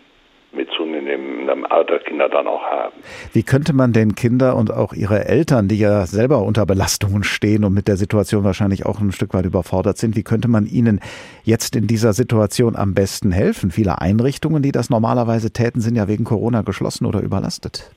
mit 0.53 0.69
zunehmendem 0.77 1.67
Alter 1.67 1.99
Kinder 1.99 2.29
dann 2.29 2.47
auch 2.47 2.63
haben. 2.63 2.95
Wie 3.33 3.43
könnte 3.43 3.75
man 3.75 3.93
denn 3.93 4.15
Kinder 4.15 4.57
und 4.57 4.73
auch 4.73 4.93
ihre 4.95 5.27
Eltern, 5.27 5.69
die 5.69 5.79
ja 5.79 6.07
selber 6.07 6.43
unter 6.43 6.65
Belastungen 6.65 7.23
stehen 7.23 7.65
und 7.65 7.75
mit 7.75 7.89
der 7.89 7.97
Situation 7.97 8.45
wahrscheinlich 8.45 8.87
auch 8.87 9.01
ein 9.01 9.13
Stück 9.13 9.35
weit 9.35 9.45
überfordert 9.45 9.99
sind, 9.99 10.17
wie 10.17 10.23
könnte 10.23 10.49
man 10.49 10.67
ihnen 10.67 11.01
jetzt 11.45 11.77
in 11.77 11.87
dieser 11.87 12.13
Situation 12.13 12.77
am 12.77 12.95
besten 12.95 13.31
helfen? 13.31 13.71
Viele 13.71 14.01
Einrichtungen, 14.01 14.63
die 14.63 14.73
das 14.73 14.91
normalerweise 14.91 15.53
täten, 15.53 15.81
sind 15.81 15.97
ja 15.97 16.09
wegen 16.09 16.25
Corona 16.25 16.63
geschlossen 16.63 17.07
oder 17.07 17.21
überlastet. 17.21 17.91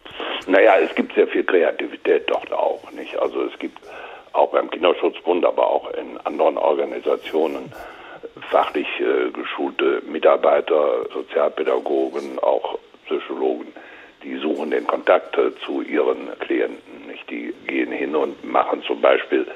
Naja, 0.47 0.73
es 0.83 0.93
gibt 0.95 1.13
sehr 1.13 1.27
viel 1.27 1.43
Kreativität 1.43 2.23
dort 2.27 2.51
auch, 2.51 2.91
nicht? 2.91 3.17
Also 3.17 3.43
es 3.43 3.57
gibt 3.59 3.79
auch 4.33 4.51
beim 4.51 4.69
Kinderschutzbund, 4.69 5.45
aber 5.45 5.67
auch 5.67 5.89
in 5.93 6.17
anderen 6.25 6.57
Organisationen 6.57 7.71
fachlich 8.49 8.87
äh, 8.99 9.31
geschulte 9.31 10.01
Mitarbeiter, 10.05 11.05
Sozialpädagogen, 11.13 12.39
auch 12.39 12.79
Psychologen, 13.05 13.73
die 14.23 14.37
suchen 14.37 14.71
den 14.71 14.87
Kontakt 14.87 15.37
äh, 15.37 15.51
zu 15.65 15.81
ihren 15.81 16.37
Klienten. 16.39 17.07
Nicht? 17.07 17.29
Die 17.29 17.53
gehen 17.67 17.91
hin 17.91 18.15
und 18.15 18.43
machen 18.43 18.83
zum 18.83 19.01
Beispiel 19.01 19.47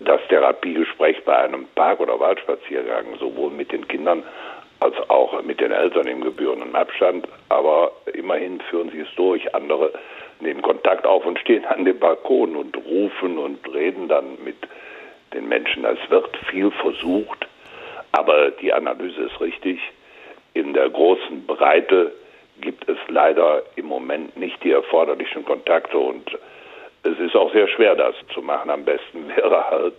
das 0.00 0.20
Therapiegespräch 0.28 1.24
bei 1.24 1.36
einem 1.36 1.66
Park- 1.74 2.00
oder 2.00 2.18
Waldspaziergang, 2.18 3.16
sowohl 3.18 3.50
mit 3.50 3.72
den 3.72 3.86
Kindern 3.86 4.22
als 4.80 4.94
auch 5.10 5.42
mit 5.42 5.60
den 5.60 5.72
Eltern 5.72 6.06
im 6.06 6.22
gebührenden 6.22 6.74
Abstand. 6.74 7.28
Aber 7.50 7.92
immerhin 8.14 8.60
führen 8.62 8.90
sie 8.90 9.00
es 9.00 9.14
durch. 9.16 9.54
Andere 9.54 9.92
nehmen 10.40 10.62
Kontakt 10.62 11.06
auf 11.06 11.26
und 11.26 11.38
stehen 11.38 11.66
an 11.66 11.84
dem 11.84 11.98
Balkon 11.98 12.56
und 12.56 12.76
rufen 12.78 13.38
und 13.38 13.58
reden 13.72 14.08
dann 14.08 14.42
mit 14.42 14.56
den 15.34 15.48
Menschen. 15.48 15.84
Es 15.84 15.98
wird 16.10 16.34
viel 16.50 16.70
versucht, 16.70 17.46
aber 18.12 18.50
die 18.52 18.72
Analyse 18.72 19.22
ist 19.22 19.40
richtig. 19.40 19.80
In 20.54 20.74
der 20.74 20.90
großen 20.90 21.46
Breite 21.46 22.12
gibt 22.60 22.88
es 22.88 22.98
leider 23.08 23.62
im 23.76 23.86
Moment 23.86 24.36
nicht 24.36 24.62
die 24.64 24.72
erforderlichen 24.72 25.44
Kontakte 25.44 25.96
und 25.96 26.30
es 27.02 27.18
ist 27.18 27.34
auch 27.34 27.52
sehr 27.52 27.68
schwer, 27.68 27.94
das 27.94 28.14
zu 28.34 28.42
machen. 28.42 28.70
Am 28.70 28.84
besten 28.84 29.28
wäre 29.36 29.70
halt, 29.70 29.94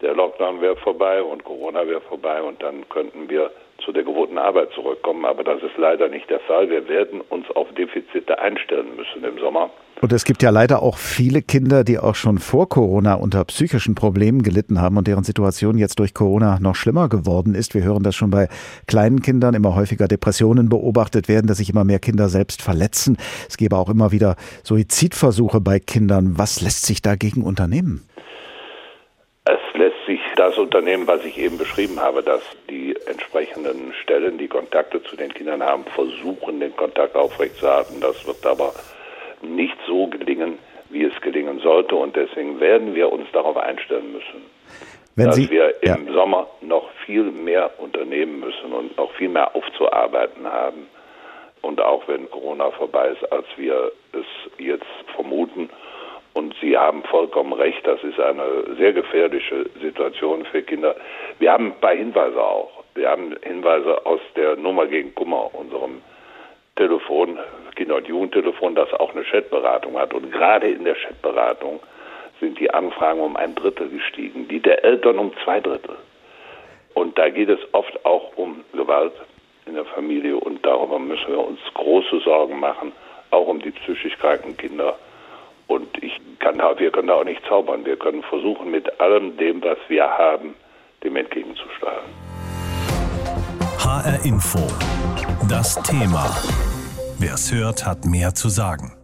der 0.00 0.14
Lockdown 0.14 0.60
wäre 0.60 0.76
vorbei 0.76 1.22
und 1.22 1.44
Corona 1.44 1.86
wäre 1.86 2.00
vorbei 2.02 2.40
und 2.42 2.62
dann 2.62 2.88
könnten 2.88 3.28
wir 3.28 3.50
zu 3.80 3.92
der 3.92 4.04
gewohnten 4.04 4.38
Arbeit 4.38 4.70
zurückkommen. 4.72 5.24
Aber 5.24 5.44
das 5.44 5.62
ist 5.62 5.76
leider 5.76 6.08
nicht 6.08 6.28
der 6.30 6.40
Fall. 6.40 6.70
Wir 6.70 6.88
werden 6.88 7.20
uns 7.22 7.50
auf 7.54 7.68
Defizite 7.74 8.38
einstellen 8.38 8.96
müssen 8.96 9.24
im 9.24 9.38
Sommer. 9.38 9.70
Und 10.00 10.14
es 10.14 10.24
gibt 10.24 10.42
ja 10.42 10.48
leider 10.48 10.82
auch 10.82 10.96
viele 10.96 11.42
Kinder, 11.42 11.84
die 11.84 11.98
auch 11.98 12.14
schon 12.14 12.38
vor 12.38 12.70
Corona 12.70 13.14
unter 13.14 13.44
psychischen 13.44 13.94
Problemen 13.94 14.42
gelitten 14.42 14.80
haben 14.80 14.96
und 14.96 15.06
deren 15.06 15.24
Situation 15.24 15.76
jetzt 15.76 15.98
durch 15.98 16.14
Corona 16.14 16.58
noch 16.58 16.74
schlimmer 16.74 17.10
geworden 17.10 17.54
ist. 17.54 17.74
Wir 17.74 17.82
hören 17.82 18.02
das 18.02 18.16
schon 18.16 18.30
bei 18.30 18.48
kleinen 18.86 19.20
Kindern, 19.20 19.52
immer 19.52 19.74
häufiger 19.74 20.08
Depressionen 20.08 20.70
beobachtet 20.70 21.28
werden, 21.28 21.48
dass 21.48 21.58
sich 21.58 21.68
immer 21.68 21.84
mehr 21.84 21.98
Kinder 21.98 22.30
selbst 22.30 22.62
verletzen. 22.62 23.18
Es 23.46 23.58
gäbe 23.58 23.76
auch 23.76 23.90
immer 23.90 24.10
wieder 24.10 24.36
Suizidversuche 24.62 25.60
bei 25.60 25.80
Kindern. 25.80 26.38
Was 26.38 26.62
lässt 26.62 26.86
sich 26.86 27.02
dagegen 27.02 27.42
unternehmen? 27.42 28.09
Das 30.36 30.56
unternehmen, 30.58 31.06
was 31.06 31.24
ich 31.24 31.38
eben 31.38 31.58
beschrieben 31.58 32.00
habe, 32.00 32.22
dass 32.22 32.42
die 32.68 32.96
entsprechenden 33.06 33.92
Stellen, 34.02 34.38
die 34.38 34.48
Kontakte 34.48 35.02
zu 35.02 35.16
den 35.16 35.32
Kindern 35.34 35.62
haben, 35.62 35.84
versuchen, 35.84 36.60
den 36.60 36.74
Kontakt 36.76 37.16
aufrechtzuerhalten. 37.16 38.00
Das 38.00 38.26
wird 38.26 38.44
aber 38.46 38.72
nicht 39.42 39.76
so 39.86 40.06
gelingen, 40.06 40.58
wie 40.90 41.04
es 41.04 41.20
gelingen 41.20 41.60
sollte. 41.60 41.96
Und 41.96 42.16
deswegen 42.16 42.60
werden 42.60 42.94
wir 42.94 43.10
uns 43.12 43.30
darauf 43.32 43.56
einstellen 43.56 44.12
müssen, 44.12 44.44
Wenn 45.16 45.26
dass 45.26 45.36
Sie, 45.36 45.50
wir 45.50 45.82
im 45.82 46.06
ja. 46.06 46.12
Sommer 46.12 46.46
noch 46.60 46.90
viel 47.04 47.24
mehr 47.24 47.70
unternehmen 47.78 48.40
müssen 48.40 48.72
und 48.72 48.96
noch 48.96 49.12
viel 49.12 49.28
mehr 49.28 49.54
aufzuarbeiten 49.54 50.46
haben. 50.46 50.86
Und 51.62 51.80
auch 51.80 52.06
wenn 52.08 52.30
Corona 52.30 52.70
vorbei 52.70 53.08
ist, 53.08 53.30
als 53.32 53.46
wir 53.56 53.92
es 54.12 54.24
jetzt 54.58 54.86
vermuten, 55.14 55.68
und 56.32 56.54
Sie 56.60 56.76
haben 56.76 57.02
vollkommen 57.04 57.52
recht, 57.52 57.84
das 57.86 58.02
ist 58.04 58.20
eine 58.20 58.76
sehr 58.76 58.92
gefährliche 58.92 59.66
Situation 59.80 60.44
für 60.44 60.62
Kinder. 60.62 60.94
Wir 61.38 61.52
haben 61.52 61.66
ein 61.66 61.80
paar 61.80 61.94
Hinweise 61.94 62.42
auch. 62.42 62.84
Wir 62.94 63.10
haben 63.10 63.34
Hinweise 63.42 64.04
aus 64.06 64.20
der 64.36 64.56
Nummer 64.56 64.86
gegen 64.86 65.14
Kummer, 65.14 65.50
unserem 65.54 66.02
Telefon, 66.76 67.38
Kinder- 67.74 67.96
und 67.96 68.06
Jugendtelefon, 68.06 68.74
das 68.74 68.92
auch 68.94 69.12
eine 69.12 69.24
Chatberatung 69.24 69.98
hat. 69.98 70.14
Und 70.14 70.30
gerade 70.30 70.68
in 70.70 70.84
der 70.84 70.94
Chatberatung 70.94 71.80
sind 72.38 72.58
die 72.58 72.70
Anfragen 72.70 73.20
um 73.20 73.36
ein 73.36 73.54
Drittel 73.54 73.88
gestiegen, 73.88 74.48
die 74.48 74.60
der 74.60 74.84
Eltern 74.84 75.18
um 75.18 75.32
zwei 75.44 75.60
Drittel. 75.60 75.96
Und 76.94 77.18
da 77.18 77.28
geht 77.28 77.48
es 77.48 77.60
oft 77.72 78.04
auch 78.04 78.36
um 78.36 78.64
Gewalt 78.72 79.12
in 79.66 79.74
der 79.74 79.84
Familie 79.84 80.36
und 80.36 80.64
darüber 80.64 80.98
müssen 80.98 81.28
wir 81.28 81.38
uns 81.38 81.60
große 81.74 82.20
Sorgen 82.20 82.58
machen, 82.58 82.92
auch 83.30 83.46
um 83.46 83.60
die 83.60 83.70
psychisch 83.70 84.16
kranken 84.18 84.56
Kinder 84.56 84.96
und 85.70 86.02
ich 86.02 86.12
kann 86.40 86.58
wir 86.58 86.90
können 86.90 87.08
da 87.08 87.14
auch 87.14 87.24
nicht 87.24 87.42
zaubern. 87.48 87.84
Wir 87.84 87.96
können 87.96 88.22
versuchen, 88.24 88.70
mit 88.70 89.00
allem 89.00 89.36
dem, 89.36 89.62
was 89.62 89.78
wir 89.88 90.04
haben, 90.04 90.54
dem 91.04 91.16
entgegenzusteuern. 91.16 92.04
HR 93.78 94.24
Info. 94.24 94.58
Das 95.48 95.80
Thema. 95.82 96.24
Wer 97.18 97.34
es 97.34 97.52
hört, 97.52 97.86
hat 97.86 98.04
mehr 98.04 98.34
zu 98.34 98.48
sagen. 98.48 98.99